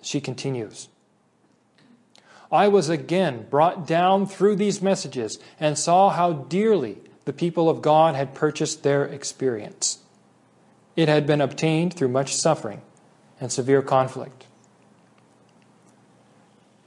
She 0.03 0.21
continues 0.21 0.89
I 2.51 2.67
was 2.67 2.89
again 2.89 3.47
brought 3.49 3.87
down 3.87 4.27
through 4.27 4.57
these 4.57 4.83
messages 4.83 5.39
and 5.61 5.79
saw 5.79 6.11
how 6.11 6.33
dearly 6.33 6.99
the 7.25 7.33
people 7.33 7.69
of 7.69 7.83
God 7.83 8.15
had 8.15 8.35
purchased 8.35 8.83
their 8.83 9.05
experience. 9.05 9.99
It 10.97 11.09
had 11.09 11.27
been 11.27 11.41
obtained 11.41 11.95
through 11.95 12.09
much 12.09 12.35
suffering 12.35 12.83
and 13.41 13.53
severe 13.53 13.83
conflict. 13.83 14.47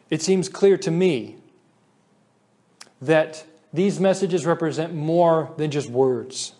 It 0.09 0.21
seems 0.21 0.49
clear 0.49 0.77
to 0.77 0.91
me 0.91 1.37
that 3.01 3.45
these 3.73 3.99
messages 3.99 4.45
represent 4.45 4.93
more 4.93 5.51
than 5.57 5.71
just 5.71 5.89
words. 5.89 6.53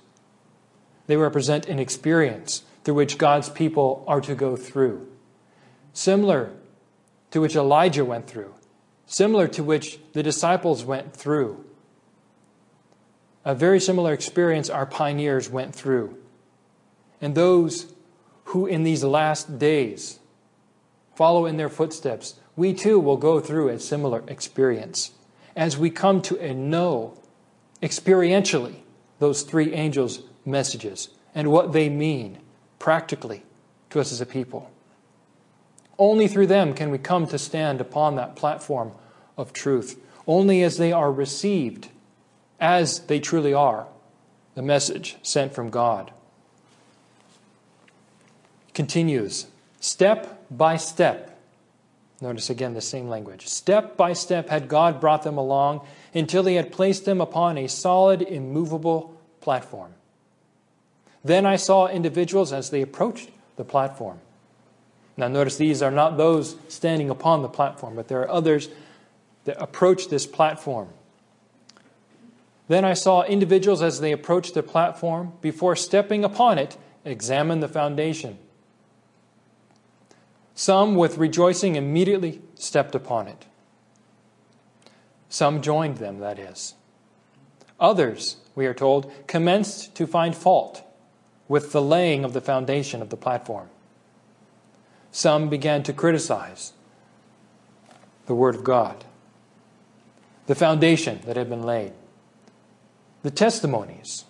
They 1.05 1.17
represent 1.17 1.67
an 1.67 1.79
experience 1.79 2.63
through 2.83 2.95
which 2.95 3.17
God's 3.17 3.49
people 3.49 4.03
are 4.07 4.21
to 4.21 4.35
go 4.35 4.55
through, 4.55 5.07
similar 5.93 6.51
to 7.31 7.41
which 7.41 7.55
Elijah 7.55 8.03
went 8.03 8.27
through, 8.27 8.53
similar 9.05 9.47
to 9.49 9.63
which 9.63 9.99
the 10.13 10.23
disciples 10.23 10.83
went 10.83 11.13
through. 11.15 11.63
A 13.45 13.53
very 13.53 13.79
similar 13.79 14.13
experience 14.13 14.69
our 14.69 14.85
pioneers 14.85 15.49
went 15.49 15.75
through. 15.75 16.17
And 17.21 17.35
those 17.35 17.93
who 18.45 18.65
in 18.65 18.83
these 18.83 19.03
last 19.03 19.59
days 19.59 20.19
follow 21.15 21.45
in 21.45 21.57
their 21.57 21.69
footsteps, 21.69 22.35
we 22.55 22.73
too 22.73 22.99
will 22.99 23.17
go 23.17 23.39
through 23.39 23.69
a 23.69 23.79
similar 23.79 24.23
experience 24.27 25.11
as 25.55 25.77
we 25.77 25.89
come 25.89 26.21
to 26.21 26.53
know 26.53 27.17
experientially 27.81 28.75
those 29.19 29.43
three 29.43 29.73
angels' 29.73 30.23
messages 30.45 31.09
and 31.35 31.51
what 31.51 31.73
they 31.73 31.89
mean 31.89 32.37
practically 32.79 33.43
to 33.89 33.99
us 33.99 34.11
as 34.11 34.21
a 34.21 34.25
people. 34.25 34.69
Only 35.99 36.27
through 36.27 36.47
them 36.47 36.73
can 36.73 36.89
we 36.89 36.97
come 36.97 37.27
to 37.27 37.37
stand 37.37 37.79
upon 37.79 38.15
that 38.15 38.35
platform 38.35 38.91
of 39.37 39.53
truth. 39.53 39.99
Only 40.27 40.63
as 40.63 40.77
they 40.77 40.91
are 40.91 41.11
received, 41.11 41.89
as 42.63 43.01
they 43.01 43.19
truly 43.19 43.53
are, 43.53 43.85
the 44.55 44.63
message 44.63 45.17
sent 45.21 45.53
from 45.53 45.69
God. 45.69 46.11
Continues 48.73 49.45
step 49.79 50.47
by 50.49 50.77
step 50.77 51.33
Notice 52.23 52.49
again 52.49 52.73
the 52.73 52.79
same 52.79 53.09
language. 53.09 53.49
Step 53.49 53.97
by 53.97 54.13
step 54.13 54.47
had 54.47 54.69
God 54.69 55.01
brought 55.01 55.23
them 55.23 55.37
along 55.37 55.85
until 56.13 56.45
he 56.45 56.55
had 56.55 56.71
placed 56.71 57.03
them 57.03 57.19
upon 57.19 57.57
a 57.57 57.67
solid, 57.67 58.21
immovable 58.21 59.19
platform. 59.41 59.93
Then 61.21 61.45
I 61.45 61.57
saw 61.57 61.87
individuals 61.87 62.53
as 62.53 62.69
they 62.69 62.81
approached 62.81 63.29
the 63.57 63.65
platform. 63.65 64.19
Now, 65.17 65.27
notice 65.27 65.57
these 65.57 65.81
are 65.81 65.91
not 65.91 66.15
those 66.15 66.55
standing 66.69 67.09
upon 67.09 67.41
the 67.41 67.49
platform, 67.49 67.97
but 67.97 68.07
there 68.07 68.21
are 68.21 68.31
others 68.31 68.69
that 69.43 69.61
approach 69.61 70.07
this 70.07 70.25
platform. 70.25 70.87
Then 72.67 72.85
I 72.85 72.93
saw 72.93 73.23
individuals 73.23 73.81
as 73.81 73.99
they 73.99 74.11
approached 74.11 74.53
the 74.53 74.63
platform, 74.63 75.33
before 75.41 75.75
stepping 75.75 76.23
upon 76.23 76.57
it, 76.57 76.77
examine 77.03 77.59
the 77.59 77.67
foundation 77.67 78.37
some, 80.55 80.95
with 80.95 81.17
rejoicing, 81.17 81.75
immediately 81.75 82.41
stepped 82.55 82.93
upon 82.93 83.27
it. 83.27 83.45
Some 85.29 85.61
joined 85.61 85.97
them, 85.97 86.19
that 86.19 86.37
is. 86.37 86.75
Others, 87.79 88.37
we 88.53 88.67
are 88.67 88.73
told, 88.73 89.11
commenced 89.25 89.95
to 89.95 90.05
find 90.05 90.35
fault 90.35 90.83
with 91.47 91.71
the 91.71 91.81
laying 91.81 92.23
of 92.23 92.33
the 92.33 92.41
foundation 92.41 93.01
of 93.01 93.09
the 93.09 93.17
platform. 93.17 93.69
Some 95.11 95.49
began 95.49 95.81
to 95.83 95.93
criticize 95.93 96.73
the 98.27 98.35
Word 98.35 98.55
of 98.55 98.63
God, 98.63 99.03
the 100.45 100.55
foundation 100.55 101.19
that 101.25 101.35
had 101.35 101.49
been 101.49 101.63
laid, 101.63 101.93
the 103.23 103.31
testimonies. 103.31 104.25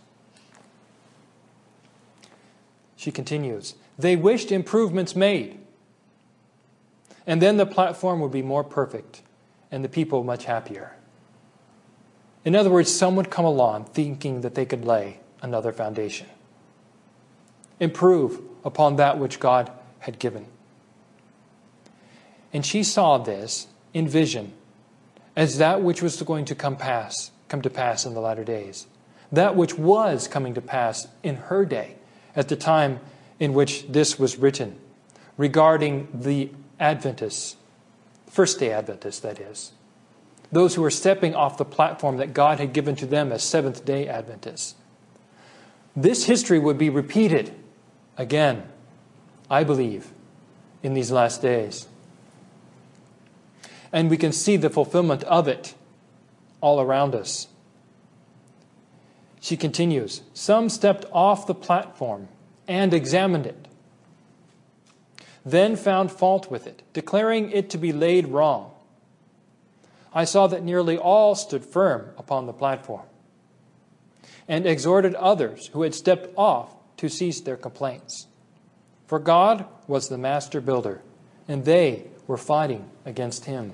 She 2.95 3.11
continues, 3.11 3.75
they 3.99 4.15
wished 4.15 4.51
improvements 4.51 5.15
made 5.15 5.59
and 7.25 7.41
then 7.41 7.57
the 7.57 7.65
platform 7.65 8.19
would 8.19 8.31
be 8.31 8.41
more 8.41 8.63
perfect 8.63 9.21
and 9.71 9.83
the 9.83 9.89
people 9.89 10.23
much 10.23 10.45
happier. 10.45 10.95
In 12.45 12.55
other 12.55 12.69
words, 12.69 12.93
some 12.93 13.15
would 13.15 13.29
come 13.29 13.45
along 13.45 13.85
thinking 13.85 14.41
that 14.41 14.55
they 14.55 14.65
could 14.65 14.85
lay 14.85 15.19
another 15.41 15.71
foundation, 15.71 16.27
improve 17.79 18.41
upon 18.65 18.97
that 18.97 19.17
which 19.17 19.39
God 19.39 19.71
had 19.99 20.19
given. 20.19 20.45
And 22.51 22.65
she 22.65 22.83
saw 22.83 23.17
this 23.17 23.67
in 23.93 24.07
vision 24.07 24.53
as 25.35 25.57
that 25.57 25.81
which 25.81 26.01
was 26.01 26.21
going 26.21 26.45
to 26.45 26.55
come 26.55 26.75
pass, 26.75 27.31
come 27.47 27.61
to 27.61 27.69
pass 27.69 28.05
in 28.05 28.13
the 28.13 28.21
latter 28.21 28.43
days. 28.43 28.87
That 29.31 29.55
which 29.55 29.77
was 29.77 30.27
coming 30.27 30.53
to 30.53 30.61
pass 30.61 31.07
in 31.23 31.35
her 31.35 31.65
day, 31.65 31.95
at 32.35 32.49
the 32.49 32.55
time 32.55 32.99
in 33.39 33.53
which 33.53 33.87
this 33.87 34.19
was 34.19 34.37
written, 34.37 34.79
regarding 35.37 36.07
the 36.13 36.51
Adventists, 36.79 37.55
first 38.27 38.59
day 38.59 38.71
Adventists, 38.71 39.19
that 39.21 39.39
is. 39.39 39.71
Those 40.51 40.75
who 40.75 40.81
were 40.81 40.91
stepping 40.91 41.33
off 41.33 41.57
the 41.57 41.65
platform 41.65 42.17
that 42.17 42.33
God 42.33 42.59
had 42.59 42.73
given 42.73 42.95
to 42.97 43.05
them 43.07 43.31
as 43.31 43.43
Seventh 43.43 43.85
day 43.85 44.07
Adventists. 44.07 44.75
This 45.95 46.25
history 46.25 46.59
would 46.59 46.77
be 46.77 46.89
repeated 46.89 47.53
again, 48.17 48.63
I 49.49 49.63
believe, 49.63 50.11
in 50.83 50.93
these 50.93 51.11
last 51.11 51.41
days. 51.41 51.87
And 53.91 54.09
we 54.09 54.17
can 54.17 54.31
see 54.31 54.57
the 54.57 54.69
fulfillment 54.69 55.23
of 55.23 55.47
it 55.47 55.75
all 56.63 56.79
around 56.79 57.13
us. 57.13 57.49
She 59.41 59.57
continues 59.57 60.21
Some 60.33 60.69
stepped 60.69 61.05
off 61.11 61.45
the 61.45 61.53
platform 61.53 62.29
and 62.65 62.93
examined 62.93 63.45
it, 63.45 63.67
then 65.45 65.75
found 65.75 66.09
fault 66.09 66.49
with 66.49 66.65
it, 66.65 66.81
declaring 66.93 67.51
it 67.51 67.69
to 67.71 67.77
be 67.77 67.91
laid 67.91 68.29
wrong. 68.29 68.71
I 70.13 70.23
saw 70.23 70.47
that 70.47 70.63
nearly 70.63 70.97
all 70.97 71.35
stood 71.35 71.65
firm 71.65 72.11
upon 72.17 72.45
the 72.45 72.53
platform 72.53 73.03
and 74.47 74.65
exhorted 74.65 75.15
others 75.15 75.67
who 75.73 75.81
had 75.81 75.93
stepped 75.93 76.33
off 76.37 76.73
to 76.97 77.09
cease 77.09 77.41
their 77.41 77.57
complaints. 77.57 78.27
For 79.07 79.19
God 79.19 79.65
was 79.87 80.07
the 80.07 80.17
master 80.17 80.61
builder, 80.61 81.01
and 81.49 81.65
they 81.65 82.05
were 82.27 82.37
fighting 82.37 82.89
against 83.05 83.45
him. 83.45 83.73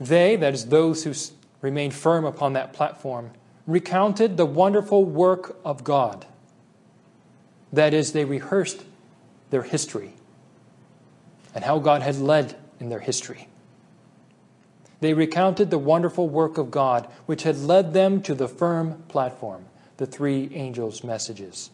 They, 0.00 0.36
that 0.36 0.54
is, 0.54 0.66
those 0.66 1.04
who 1.04 1.14
remained 1.60 1.94
firm 1.94 2.24
upon 2.24 2.52
that 2.54 2.72
platform, 2.72 3.30
recounted 3.66 4.36
the 4.36 4.46
wonderful 4.46 5.04
work 5.04 5.56
of 5.64 5.84
God. 5.84 6.26
That 7.72 7.94
is, 7.94 8.12
they 8.12 8.24
rehearsed 8.24 8.84
their 9.50 9.62
history 9.62 10.14
and 11.54 11.64
how 11.64 11.78
God 11.78 12.02
had 12.02 12.16
led 12.16 12.56
in 12.80 12.88
their 12.88 13.00
history. 13.00 13.48
They 15.00 15.14
recounted 15.14 15.70
the 15.70 15.78
wonderful 15.78 16.28
work 16.28 16.58
of 16.58 16.70
God, 16.70 17.08
which 17.26 17.44
had 17.44 17.58
led 17.58 17.92
them 17.92 18.22
to 18.22 18.34
the 18.34 18.48
firm 18.48 19.04
platform, 19.08 19.66
the 19.98 20.06
three 20.06 20.50
angels' 20.54 21.04
messages. 21.04 21.70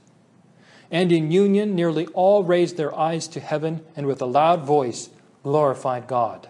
And 0.90 1.12
in 1.12 1.30
union, 1.30 1.74
nearly 1.74 2.06
all 2.09 2.44
raised 2.44 2.76
their 2.76 2.96
eyes 2.96 3.28
to 3.28 3.40
heaven 3.40 3.85
and 3.96 4.06
with 4.06 4.20
a 4.20 4.26
loud 4.26 4.64
voice 4.64 5.11
glorified 5.42 6.06
God. 6.06 6.49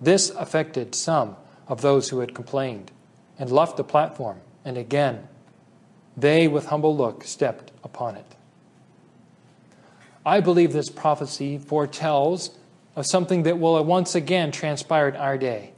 This 0.00 0.30
affected 0.30 0.94
some 0.94 1.36
of 1.68 1.80
those 1.80 2.08
who 2.08 2.20
had 2.20 2.34
complained 2.34 2.90
and 3.38 3.50
left 3.50 3.76
the 3.76 3.84
platform, 3.84 4.40
and 4.64 4.76
again, 4.76 5.28
they 6.16 6.46
with 6.46 6.66
humble 6.66 6.96
look 6.96 7.24
stepped 7.24 7.72
upon 7.82 8.16
it. 8.16 8.36
I 10.26 10.40
believe 10.40 10.72
this 10.72 10.88
prophecy 10.88 11.58
foretells 11.58 12.50
of 12.96 13.06
something 13.06 13.42
that 13.42 13.58
will 13.58 13.82
once 13.84 14.14
again 14.14 14.52
transpire 14.52 15.08
in 15.08 15.16
our 15.16 15.36
day. 15.36 15.72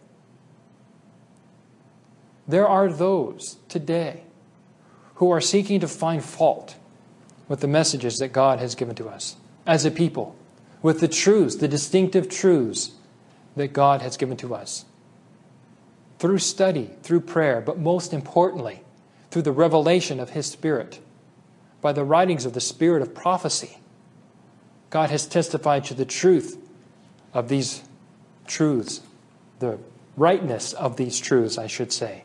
There 2.46 2.68
are 2.68 2.92
those 2.92 3.56
today 3.68 4.22
who 5.16 5.30
are 5.30 5.40
seeking 5.40 5.80
to 5.80 5.88
find 5.88 6.22
fault 6.22 6.76
with 7.48 7.60
the 7.60 7.66
messages 7.66 8.16
that 8.16 8.28
God 8.28 8.58
has 8.58 8.74
given 8.74 8.94
to 8.96 9.08
us 9.08 9.36
as 9.66 9.84
a 9.84 9.90
people, 9.90 10.36
with 10.82 11.00
the 11.00 11.08
truths, 11.08 11.56
the 11.56 11.66
distinctive 11.66 12.28
truths 12.28 12.92
that 13.56 13.72
God 13.72 14.02
has 14.02 14.16
given 14.16 14.36
to 14.38 14.54
us. 14.54 14.84
Through 16.18 16.38
study, 16.38 16.90
through 17.02 17.20
prayer, 17.20 17.60
but 17.60 17.78
most 17.78 18.12
importantly, 18.12 18.82
through 19.30 19.42
the 19.42 19.52
revelation 19.52 20.20
of 20.20 20.30
His 20.30 20.46
Spirit, 20.46 21.00
by 21.80 21.92
the 21.92 22.04
writings 22.04 22.46
of 22.46 22.52
the 22.52 22.60
Spirit 22.60 23.02
of 23.02 23.14
prophecy, 23.14 23.78
God 24.90 25.10
has 25.10 25.26
testified 25.26 25.84
to 25.86 25.94
the 25.94 26.04
truth 26.04 26.58
of 27.34 27.48
these 27.48 27.82
truths, 28.46 29.02
the 29.58 29.78
rightness 30.16 30.72
of 30.72 30.96
these 30.96 31.18
truths, 31.18 31.58
I 31.58 31.66
should 31.66 31.92
say. 31.92 32.24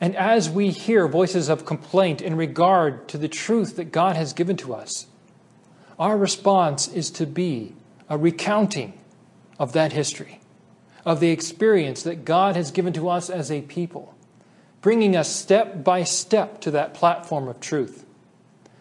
And 0.00 0.16
as 0.16 0.48
we 0.48 0.70
hear 0.70 1.06
voices 1.06 1.50
of 1.50 1.66
complaint 1.66 2.22
in 2.22 2.36
regard 2.36 3.06
to 3.08 3.18
the 3.18 3.28
truth 3.28 3.76
that 3.76 3.92
God 3.92 4.16
has 4.16 4.32
given 4.32 4.56
to 4.58 4.72
us, 4.74 5.06
our 5.98 6.16
response 6.16 6.88
is 6.88 7.10
to 7.10 7.26
be 7.26 7.74
a 8.10 8.18
recounting 8.18 8.92
of 9.58 9.72
that 9.72 9.92
history, 9.92 10.40
of 11.06 11.20
the 11.20 11.30
experience 11.30 12.02
that 12.02 12.24
God 12.24 12.56
has 12.56 12.72
given 12.72 12.92
to 12.94 13.08
us 13.08 13.30
as 13.30 13.50
a 13.50 13.62
people, 13.62 14.14
bringing 14.82 15.16
us 15.16 15.34
step 15.34 15.84
by 15.84 16.02
step 16.02 16.60
to 16.62 16.72
that 16.72 16.92
platform 16.92 17.46
of 17.48 17.60
truth. 17.60 18.04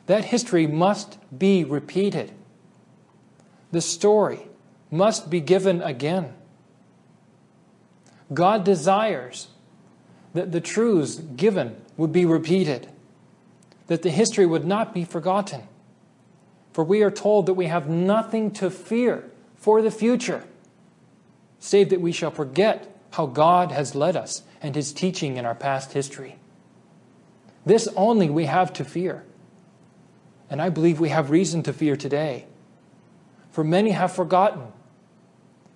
That 0.07 0.25
history 0.25 0.65
must 0.65 1.19
be 1.37 1.63
repeated. 1.63 2.31
The 3.71 3.81
story 3.81 4.47
must 4.89 5.29
be 5.29 5.39
given 5.39 5.83
again. 5.83 6.33
God 8.33 8.63
desires 8.63 9.49
that 10.33 10.51
the 10.51 10.61
truths 10.61 11.15
given 11.15 11.79
would 11.97 12.11
be 12.11 12.25
repeated, 12.25 12.89
that 13.87 14.01
the 14.01 14.09
history 14.09 14.45
would 14.45 14.65
not 14.65 14.93
be 14.93 15.05
forgotten. 15.05 15.68
For 16.79 16.85
we 16.85 17.01
are 17.01 17.11
told 17.11 17.47
that 17.47 17.55
we 17.55 17.65
have 17.65 17.89
nothing 17.89 18.51
to 18.51 18.69
fear 18.69 19.29
for 19.57 19.81
the 19.81 19.91
future, 19.91 20.45
save 21.59 21.89
that 21.89 21.99
we 21.99 22.13
shall 22.13 22.31
forget 22.31 22.95
how 23.11 23.25
God 23.25 23.73
has 23.73 23.95
led 23.95 24.15
us 24.15 24.43
and 24.61 24.73
his 24.73 24.93
teaching 24.93 25.35
in 25.35 25.45
our 25.45 25.55
past 25.55 25.91
history. 25.91 26.37
This 27.65 27.89
only 27.97 28.29
we 28.29 28.45
have 28.45 28.71
to 28.71 28.85
fear. 28.85 29.25
And 30.49 30.61
I 30.61 30.69
believe 30.69 31.01
we 31.01 31.09
have 31.09 31.31
reason 31.31 31.63
to 31.63 31.73
fear 31.73 31.97
today. 31.97 32.45
For 33.51 33.65
many 33.65 33.91
have 33.91 34.13
forgotten. 34.13 34.71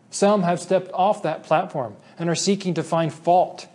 Some 0.09 0.43
have 0.43 0.61
stepped 0.61 0.89
off 0.93 1.21
that 1.23 1.43
platform 1.43 1.97
and 2.17 2.29
are 2.29 2.33
seeking 2.33 2.75
to 2.75 2.81
find 2.81 3.13
fault 3.13 3.67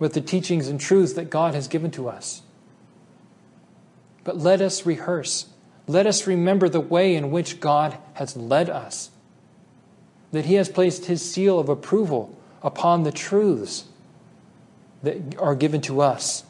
with 0.00 0.14
the 0.14 0.20
teachings 0.20 0.66
and 0.66 0.80
truths 0.80 1.12
that 1.12 1.30
God 1.30 1.54
has 1.54 1.68
given 1.68 1.92
to 1.92 2.08
us. 2.08 2.42
But 4.24 4.38
let 4.38 4.60
us 4.60 4.84
rehearse. 4.84 5.46
Let 5.92 6.06
us 6.06 6.26
remember 6.26 6.70
the 6.70 6.80
way 6.80 7.14
in 7.14 7.30
which 7.30 7.60
God 7.60 7.98
has 8.14 8.34
led 8.34 8.70
us. 8.70 9.10
That 10.30 10.46
He 10.46 10.54
has 10.54 10.70
placed 10.70 11.04
His 11.04 11.20
seal 11.20 11.58
of 11.58 11.68
approval 11.68 12.34
upon 12.62 13.02
the 13.02 13.12
truths 13.12 13.84
that 15.02 15.36
are 15.38 15.54
given 15.54 15.82
to 15.82 16.00
us. 16.00 16.44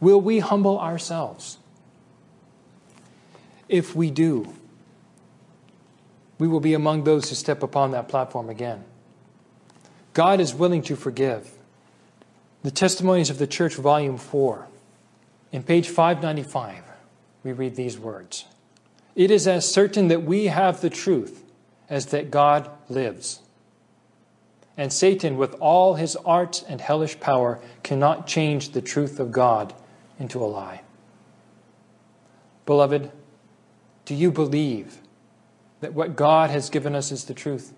Will 0.00 0.20
we 0.20 0.38
humble 0.38 0.78
ourselves? 0.78 1.58
If 3.68 3.96
we 3.96 4.12
do, 4.12 4.54
we 6.38 6.46
will 6.46 6.60
be 6.60 6.74
among 6.74 7.02
those 7.02 7.30
who 7.30 7.34
step 7.34 7.64
upon 7.64 7.90
that 7.90 8.08
platform 8.08 8.48
again. 8.48 8.84
God 10.12 10.38
is 10.38 10.54
willing 10.54 10.82
to 10.82 10.94
forgive. 10.94 11.50
The 12.62 12.70
Testimonies 12.70 13.28
of 13.28 13.38
the 13.38 13.46
Church, 13.48 13.74
Volume 13.74 14.18
4. 14.18 14.68
In 15.50 15.64
page 15.64 15.88
595, 15.88 16.91
we 17.44 17.52
read 17.52 17.76
these 17.76 17.98
words 17.98 18.44
It 19.14 19.30
is 19.30 19.46
as 19.46 19.70
certain 19.70 20.08
that 20.08 20.22
we 20.22 20.46
have 20.46 20.80
the 20.80 20.90
truth 20.90 21.44
as 21.88 22.06
that 22.06 22.30
God 22.30 22.70
lives. 22.88 23.40
And 24.76 24.92
Satan, 24.92 25.36
with 25.36 25.54
all 25.60 25.94
his 25.94 26.16
arts 26.16 26.64
and 26.66 26.80
hellish 26.80 27.20
power, 27.20 27.60
cannot 27.82 28.26
change 28.26 28.70
the 28.70 28.80
truth 28.80 29.20
of 29.20 29.30
God 29.30 29.74
into 30.18 30.42
a 30.42 30.46
lie. 30.46 30.80
Beloved, 32.64 33.10
do 34.06 34.14
you 34.14 34.30
believe 34.30 34.98
that 35.80 35.92
what 35.92 36.16
God 36.16 36.48
has 36.50 36.70
given 36.70 36.94
us 36.94 37.12
is 37.12 37.24
the 37.24 37.34
truth? 37.34 37.74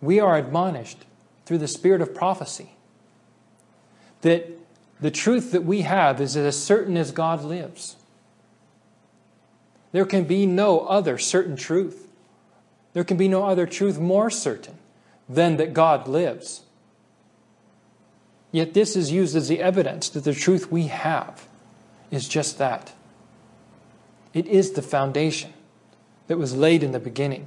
We 0.00 0.20
are 0.20 0.36
admonished 0.36 1.04
through 1.44 1.58
the 1.58 1.68
spirit 1.68 2.00
of 2.00 2.14
prophecy 2.14 2.72
that 4.22 4.48
the 5.00 5.10
truth 5.10 5.52
that 5.52 5.64
we 5.64 5.82
have 5.82 6.20
is 6.20 6.36
as 6.36 6.62
certain 6.62 6.96
as 6.96 7.12
God 7.12 7.44
lives. 7.44 7.96
There 9.92 10.06
can 10.06 10.24
be 10.24 10.46
no 10.46 10.80
other 10.80 11.18
certain 11.18 11.56
truth. 11.56 12.08
There 12.92 13.04
can 13.04 13.16
be 13.16 13.28
no 13.28 13.44
other 13.44 13.66
truth 13.66 13.98
more 13.98 14.30
certain 14.30 14.78
than 15.28 15.56
that 15.58 15.72
God 15.72 16.08
lives. 16.08 16.62
Yet 18.50 18.74
this 18.74 18.96
is 18.96 19.12
used 19.12 19.36
as 19.36 19.48
the 19.48 19.60
evidence 19.60 20.08
that 20.10 20.24
the 20.24 20.34
truth 20.34 20.70
we 20.70 20.84
have 20.84 21.46
is 22.10 22.28
just 22.28 22.58
that. 22.58 22.92
It 24.32 24.46
is 24.46 24.72
the 24.72 24.82
foundation 24.82 25.52
that 26.26 26.38
was 26.38 26.56
laid 26.56 26.82
in 26.82 26.92
the 26.92 27.00
beginning. 27.00 27.46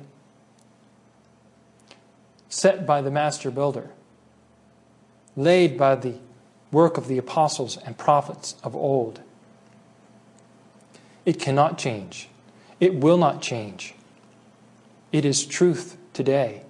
set 2.49 2.85
by 2.85 3.01
the 3.01 3.09
master 3.09 3.49
builder, 3.49 3.89
laid 5.37 5.77
by 5.77 5.95
the 5.95 6.15
work 6.71 6.97
of 6.97 7.07
the 7.07 7.17
apostles 7.17 7.77
and 7.77 7.97
prophets 7.97 8.55
of 8.63 8.75
old. 8.75 9.21
It 11.25 11.39
cannot 11.39 11.77
change. 11.77 12.29
It 12.79 12.95
will 12.95 13.17
not 13.17 13.41
change. 13.41 13.93
It 15.11 15.25
is 15.25 15.45
truth 15.45 15.97
today. 16.13 16.63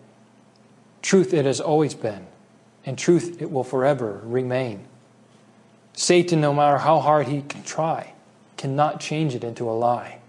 Truth 1.02 1.34
it 1.34 1.46
has 1.46 1.60
always 1.60 1.94
been, 1.94 2.28
and 2.86 2.98
truth 2.98 3.42
it 3.42 3.52
will 3.52 3.64
forever 3.64 4.22
remain. 4.24 4.86
Satan, 5.94 6.42
no 6.42 6.54
matter 6.54 6.80
how 6.80 7.00
hard 7.00 7.28
he 7.28 7.42
can 7.42 7.64
try, 7.64 8.14
cannot 8.58 9.00
change 9.00 9.36
it 9.36 9.44
into 9.44 9.70
a 9.70 9.72
lie. 9.72 10.20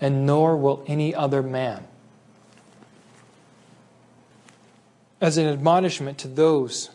And 0.00 0.26
nor 0.26 0.56
will 0.56 0.84
any 0.86 1.14
other 1.14 1.42
man. 1.42 1.86
As 5.20 5.36
an 5.36 5.46
admonishment 5.46 6.16
to 6.18 6.28
those 6.28 6.90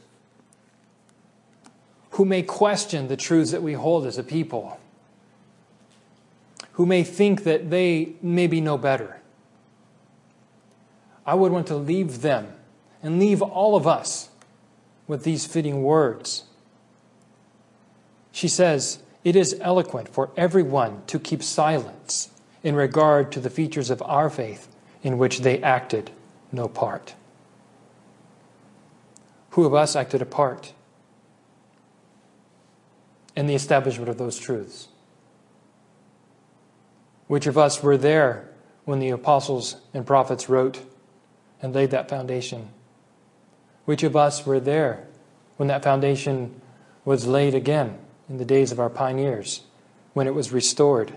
who 2.15 2.23
may 2.23 2.41
question 2.41 3.09
the 3.09 3.17
truths 3.17 3.51
that 3.51 3.61
we 3.61 3.73
hold 3.73 4.05
as 4.05 4.17
a 4.17 4.23
people, 4.23 4.79
who 6.73 6.85
may 6.85 7.03
think 7.03 7.43
that 7.43 7.69
they 7.69 8.13
maybe 8.21 8.61
know 8.61 8.77
better. 8.77 9.19
I 11.25 11.33
would 11.33 11.51
want 11.51 11.67
to 11.67 11.75
leave 11.75 12.21
them 12.21 12.53
and 13.03 13.19
leave 13.19 13.41
all 13.41 13.75
of 13.75 13.85
us 13.85 14.29
with 15.07 15.25
these 15.25 15.45
fitting 15.45 15.83
words. 15.83 16.45
She 18.31 18.47
says, 18.47 18.99
It 19.25 19.35
is 19.35 19.57
eloquent 19.59 20.07
for 20.07 20.31
everyone 20.37 21.03
to 21.07 21.19
keep 21.19 21.43
silence 21.43 22.29
in 22.63 22.75
regard 22.75 23.29
to 23.33 23.41
the 23.41 23.49
features 23.49 23.89
of 23.89 24.01
our 24.03 24.29
faith 24.29 24.69
in 25.03 25.17
which 25.17 25.41
they 25.41 25.61
acted 25.61 26.11
no 26.49 26.69
part. 26.69 27.13
Who 29.51 29.65
of 29.65 29.73
us 29.73 29.97
acted 29.97 30.21
a 30.21 30.25
part 30.25 30.71
in 33.35 33.47
the 33.47 33.55
establishment 33.55 34.09
of 34.09 34.17
those 34.17 34.37
truths? 34.37 34.87
Which 37.27 37.47
of 37.47 37.57
us 37.57 37.81
were 37.81 37.97
there 37.97 38.49
when 38.85 38.99
the 38.99 39.09
apostles 39.09 39.77
and 39.93 40.05
prophets 40.05 40.47
wrote 40.47 40.81
and 41.61 41.73
laid 41.73 41.91
that 41.91 42.09
foundation? 42.09 42.69
Which 43.85 44.03
of 44.03 44.15
us 44.15 44.45
were 44.45 44.59
there 44.59 45.07
when 45.57 45.67
that 45.67 45.83
foundation 45.83 46.61
was 47.03 47.27
laid 47.27 47.55
again 47.55 47.97
in 48.29 48.37
the 48.37 48.45
days 48.45 48.71
of 48.71 48.79
our 48.79 48.89
pioneers, 48.89 49.61
when 50.13 50.27
it 50.27 50.33
was 50.33 50.51
restored? 50.51 51.13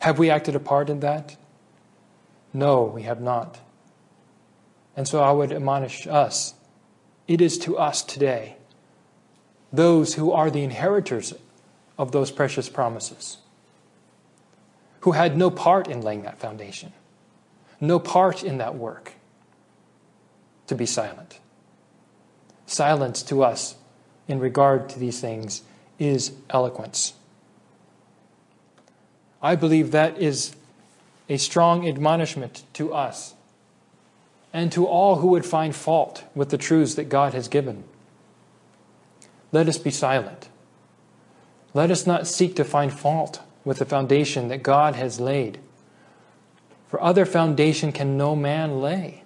Have 0.00 0.18
we 0.18 0.30
acted 0.30 0.54
a 0.54 0.60
part 0.60 0.90
in 0.90 1.00
that? 1.00 1.36
No, 2.52 2.84
we 2.84 3.02
have 3.02 3.20
not. 3.20 3.58
And 4.96 5.06
so 5.06 5.20
I 5.20 5.32
would 5.32 5.52
admonish 5.52 6.06
us 6.06 6.54
it 7.26 7.40
is 7.40 7.58
to 7.58 7.76
us 7.76 8.02
today, 8.02 8.56
those 9.72 10.14
who 10.14 10.32
are 10.32 10.50
the 10.50 10.62
inheritors 10.62 11.34
of 11.98 12.12
those 12.12 12.30
precious 12.30 12.68
promises, 12.68 13.38
who 15.00 15.12
had 15.12 15.36
no 15.36 15.50
part 15.50 15.88
in 15.88 16.00
laying 16.00 16.22
that 16.22 16.38
foundation, 16.38 16.92
no 17.80 17.98
part 17.98 18.42
in 18.42 18.58
that 18.58 18.74
work, 18.74 19.12
to 20.66 20.74
be 20.74 20.86
silent. 20.86 21.38
Silence 22.66 23.22
to 23.22 23.42
us 23.42 23.76
in 24.28 24.40
regard 24.40 24.88
to 24.88 24.98
these 24.98 25.20
things 25.20 25.62
is 25.98 26.32
eloquence. 26.50 27.14
I 29.40 29.54
believe 29.54 29.92
that 29.92 30.18
is 30.18 30.56
a 31.28 31.36
strong 31.36 31.86
admonishment 31.86 32.64
to 32.74 32.92
us 32.92 33.34
and 34.52 34.72
to 34.72 34.86
all 34.86 35.16
who 35.16 35.28
would 35.28 35.44
find 35.44 35.74
fault 35.74 36.24
with 36.34 36.50
the 36.50 36.58
truths 36.58 36.94
that 36.94 37.08
God 37.08 37.34
has 37.34 37.46
given. 37.46 37.84
Let 39.52 39.68
us 39.68 39.78
be 39.78 39.90
silent. 39.90 40.48
Let 41.74 41.90
us 41.90 42.06
not 42.06 42.26
seek 42.26 42.56
to 42.56 42.64
find 42.64 42.92
fault 42.92 43.40
with 43.64 43.78
the 43.78 43.84
foundation 43.84 44.48
that 44.48 44.62
God 44.62 44.94
has 44.94 45.20
laid. 45.20 45.58
For 46.88 47.02
other 47.02 47.26
foundation 47.26 47.92
can 47.92 48.16
no 48.16 48.36
man 48.36 48.80
lay 48.80 49.24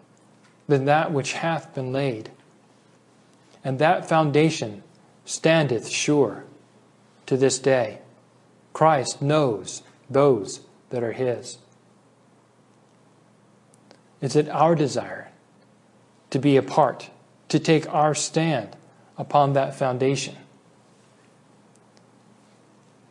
than 0.66 0.86
that 0.86 1.12
which 1.12 1.34
hath 1.34 1.74
been 1.74 1.92
laid. 1.92 2.30
And 3.62 3.78
that 3.78 4.08
foundation 4.08 4.82
standeth 5.24 5.88
sure 5.88 6.44
to 7.26 7.36
this 7.36 7.58
day. 7.58 7.98
Christ 8.72 9.20
knows 9.20 9.82
those 10.08 10.60
that 10.90 11.02
are 11.02 11.12
his. 11.12 11.58
Is 14.20 14.36
it 14.36 14.48
our 14.48 14.74
desire 14.74 15.30
to 16.30 16.38
be 16.38 16.56
a 16.56 16.62
part, 16.62 17.10
to 17.48 17.58
take 17.58 17.92
our 17.92 18.14
stand 18.14 18.76
upon 19.20 19.52
that 19.52 19.74
foundation? 19.74 20.34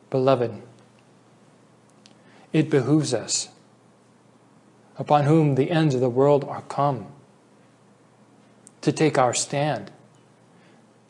Beloved, 0.10 0.60
it 2.52 2.68
behooves 2.68 3.14
us, 3.14 3.50
upon 4.98 5.26
whom 5.26 5.54
the 5.54 5.70
ends 5.70 5.94
of 5.94 6.02
the 6.02 6.10
world 6.10 6.44
are 6.46 6.64
come, 6.64 7.06
to 8.82 8.92
take 8.92 9.20
our 9.20 9.36
stand. 9.36 9.92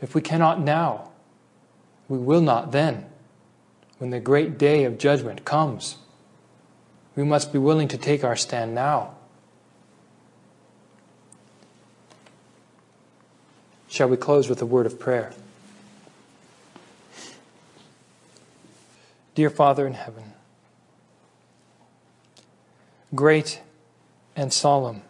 If 0.01 0.13
we 0.13 0.21
cannot 0.21 0.59
now, 0.59 1.11
we 2.09 2.17
will 2.17 2.41
not 2.41 2.73
then, 2.73 3.05
when 3.99 4.09
the 4.09 4.19
great 4.19 4.57
day 4.57 4.83
of 4.83 4.97
judgment 4.97 5.45
comes. 5.45 5.95
We 7.15 7.23
must 7.23 7.53
be 7.53 7.59
willing 7.59 7.87
to 7.87 7.97
take 7.97 8.25
our 8.25 8.35
stand 8.35 8.75
now. 8.75 9.15
Shall 13.89 14.07
we 14.07 14.17
close 14.17 14.47
with 14.47 14.61
a 14.61 14.65
word 14.65 14.85
of 14.85 14.99
prayer? 14.99 15.33
Dear 19.33 19.49
Father 19.49 19.87
in 19.87 19.93
heaven, 19.93 20.33
great 23.15 23.61
and 24.35 24.53
solemn 24.53 25.01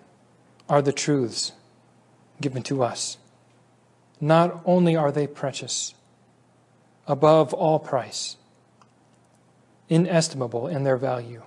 are 0.70 0.82
the 0.82 0.94
truths 0.94 1.52
given 2.40 2.64
to 2.64 2.82
us. 2.82 3.18
Not 4.22 4.62
only 4.66 4.96
are 4.96 5.12
they 5.12 5.28
precious, 5.28 5.94
above 7.08 7.54
all 7.54 7.80
price, 7.80 8.38
inestimable 9.90 10.68
in 10.68 10.84
their 10.84 10.98
value, 10.98 11.42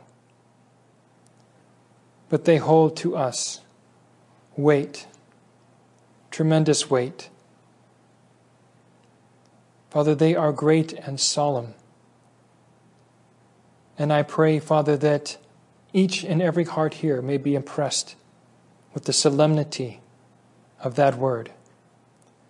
but 2.29 2.45
they 2.45 2.57
hold 2.57 2.97
to 2.99 3.17
us 3.17 3.61
weight, 4.57 5.07
tremendous 6.33 6.91
weight. 6.91 7.31
Father, 9.91 10.15
they 10.15 10.35
are 10.35 10.53
great 10.53 10.93
and 10.95 11.21
solemn. 11.21 11.75
And 13.99 14.13
I 14.13 14.23
pray, 14.23 14.59
Father, 14.59 14.97
that 14.97 15.37
each 15.93 16.25
and 16.25 16.41
every 16.43 16.65
heart 16.65 16.95
here 16.95 17.23
may 17.23 17.37
be 17.37 17.55
impressed 17.55 18.17
with 18.95 19.05
the 19.05 19.13
solemnity 19.13 20.01
of 20.83 20.97
that 20.97 21.17
word, 21.17 21.53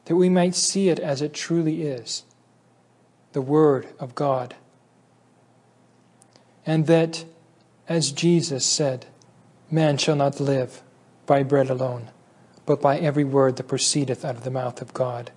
that 0.04 0.16
we 0.16 0.28
might 0.28 0.54
see 0.54 0.88
it 0.88 0.98
as 0.98 1.20
it 1.20 1.34
truly 1.34 1.82
is 1.82 2.24
the 3.32 3.42
Word 3.42 3.88
of 3.98 4.14
God. 4.14 4.54
And 6.64 6.86
that, 6.86 7.24
as 7.88 8.12
Jesus 8.12 8.64
said, 8.64 9.06
man 9.70 9.96
shall 9.96 10.16
not 10.16 10.38
live 10.38 10.82
by 11.26 11.42
bread 11.42 11.70
alone, 11.70 12.10
but 12.72 12.80
by 12.80 12.96
every 12.96 13.22
word 13.22 13.56
that 13.56 13.68
proceedeth 13.68 14.24
out 14.24 14.34
of 14.34 14.44
the 14.44 14.50
mouth 14.50 14.80
of 14.80 14.94
God. 14.94 15.30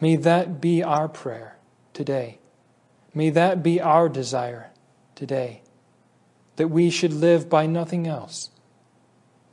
May 0.00 0.14
that 0.14 0.60
be 0.60 0.80
our 0.80 1.08
prayer 1.08 1.56
today. 1.94 2.38
May 3.12 3.30
that 3.30 3.60
be 3.60 3.80
our 3.80 4.08
desire 4.08 4.70
today, 5.16 5.62
that 6.54 6.68
we 6.68 6.90
should 6.90 7.12
live 7.12 7.50
by 7.50 7.66
nothing 7.66 8.06
else 8.06 8.50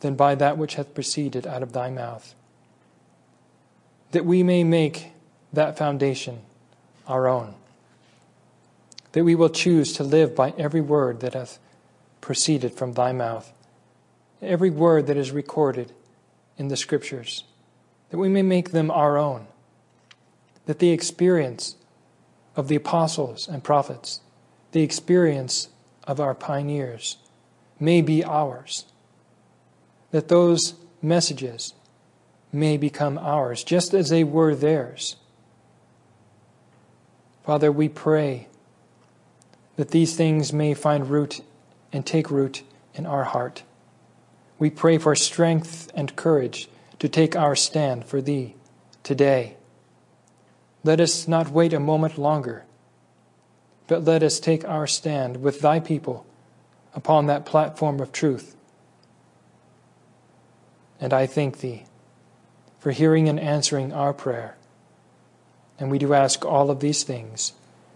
than 0.02 0.14
by 0.14 0.36
that 0.36 0.56
which 0.56 0.76
hath 0.76 0.94
proceeded 0.94 1.48
out 1.48 1.64
of 1.64 1.74
thy 1.74 1.90
mouth. 1.90 2.36
That 4.12 4.24
we 4.24 4.44
may 4.44 4.64
make 4.64 5.08
that 5.54 5.76
foundation 5.76 6.42
our 7.08 7.28
own. 7.28 7.56
That 9.14 9.24
we 9.24 9.34
will 9.34 9.50
choose 9.50 9.92
to 9.94 10.04
live 10.04 10.36
by 10.36 10.54
every 10.56 10.82
word 10.82 11.22
that 11.22 11.34
hath 11.34 11.58
proceeded 12.22 12.74
from 12.74 12.94
thy 12.94 13.12
mouth, 13.12 13.52
every 14.40 14.70
word 14.70 15.08
that 15.08 15.18
is 15.18 15.32
recorded 15.32 15.92
in 16.58 16.68
the 16.68 16.78
Scriptures, 16.78 17.44
that 18.10 18.18
we 18.18 18.30
may 18.30 18.42
make 18.42 18.72
them 18.72 18.92
our 18.92 19.18
own. 19.18 19.48
That 20.66 20.80
the 20.80 20.92
experience 20.92 21.76
of 22.56 22.68
the 22.68 22.76
apostles 22.76 23.48
and 23.48 23.64
prophets, 23.64 24.22
the 24.72 24.82
experience 24.82 25.70
of 26.06 26.20
our 26.20 26.34
pioneers, 26.34 27.18
may 27.80 28.02
be 28.02 28.24
ours 28.24 28.86
that 30.14 30.28
those 30.28 30.76
messages 31.02 31.74
may 32.52 32.78
become 32.78 33.18
ours, 33.18 33.64
just 33.64 33.96
as 33.96 34.10
they 34.10 34.24
were 34.24 34.54
theirs. 34.54 35.16
Father, 37.44 37.72
we 37.72 37.90
pray 37.90 38.48
that 39.76 39.90
these 39.90 40.16
things 40.16 40.54
may 40.54 40.76
find 40.76 41.10
root 41.10 41.42
and 41.92 42.06
take 42.06 42.30
root 42.30 42.62
in 42.94 43.08
our 43.08 43.24
heart. 43.24 43.64
We 44.64 44.70
pray 44.70 44.98
for 44.98 45.14
strength 45.14 45.92
and 45.94 46.16
courage 46.16 46.70
to 47.00 47.10
take 47.10 47.36
our 47.36 47.54
stand 47.54 48.06
for 48.06 48.22
Thee 48.22 48.56
today. 49.04 49.58
Let 50.86 51.02
us 51.02 51.28
not 51.28 51.50
wait 51.50 51.74
a 51.74 51.82
moment 51.82 52.18
longer, 52.18 52.64
but 53.88 54.06
let 54.06 54.24
us 54.24 54.40
take 54.40 54.64
our 54.64 54.88
stand 54.88 55.44
with 55.44 55.60
Thy 55.60 55.82
people 55.82 56.26
upon 56.96 57.26
that 57.26 57.46
platform 57.46 58.00
of 58.00 58.14
truth. 58.14 58.56
And 60.98 61.12
I 61.12 61.26
thank 61.28 61.60
Thee 61.60 61.84
for 62.80 62.92
hearing 62.92 63.28
and 63.28 63.42
answering 63.42 63.92
our 63.92 64.14
prayer. 64.14 64.56
And 65.78 65.92
we 65.92 65.98
do 65.98 66.14
ask 66.14 66.46
all 66.46 66.72
of 66.72 66.80
these 66.80 67.04
things 67.04 67.52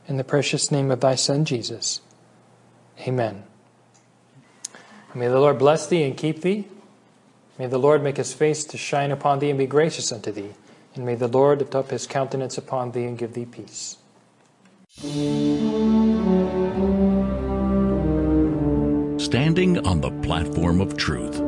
in 0.05 0.17
the 0.17 0.25
precious 0.25 0.69
name 0.69 0.91
of 0.91 0.99
Thy 0.99 1.15
Son, 1.15 1.45
Jesus. 1.45 2.01
Amen. 3.07 3.46
May 5.13 5.27
the 5.27 5.39
Lord 5.39 5.57
bless 5.57 5.87
thee 5.87 6.03
and 6.03 6.15
keep 6.15 6.41
thee. 6.41 6.67
May 7.57 7.67
the 7.67 7.79
Lord 7.79 8.03
make 8.03 8.17
his 8.17 8.33
face 8.33 8.63
to 8.65 8.77
shine 8.77 9.11
upon 9.11 9.39
thee 9.39 9.49
and 9.49 9.57
be 9.57 9.65
gracious 9.65 10.11
unto 10.11 10.31
thee. 10.31 10.51
And 10.95 11.05
may 11.05 11.15
the 11.15 11.27
Lord 11.27 11.59
lift 11.59 11.75
up 11.75 11.89
his 11.89 12.05
countenance 12.05 12.57
upon 12.57 12.91
thee 12.91 13.05
and 13.05 13.17
give 13.17 13.33
thee 13.33 13.45
peace. 13.45 13.97
Standing 19.19 19.85
on 19.85 20.01
the 20.01 20.11
platform 20.21 20.81
of 20.81 20.97
truth 20.97 21.46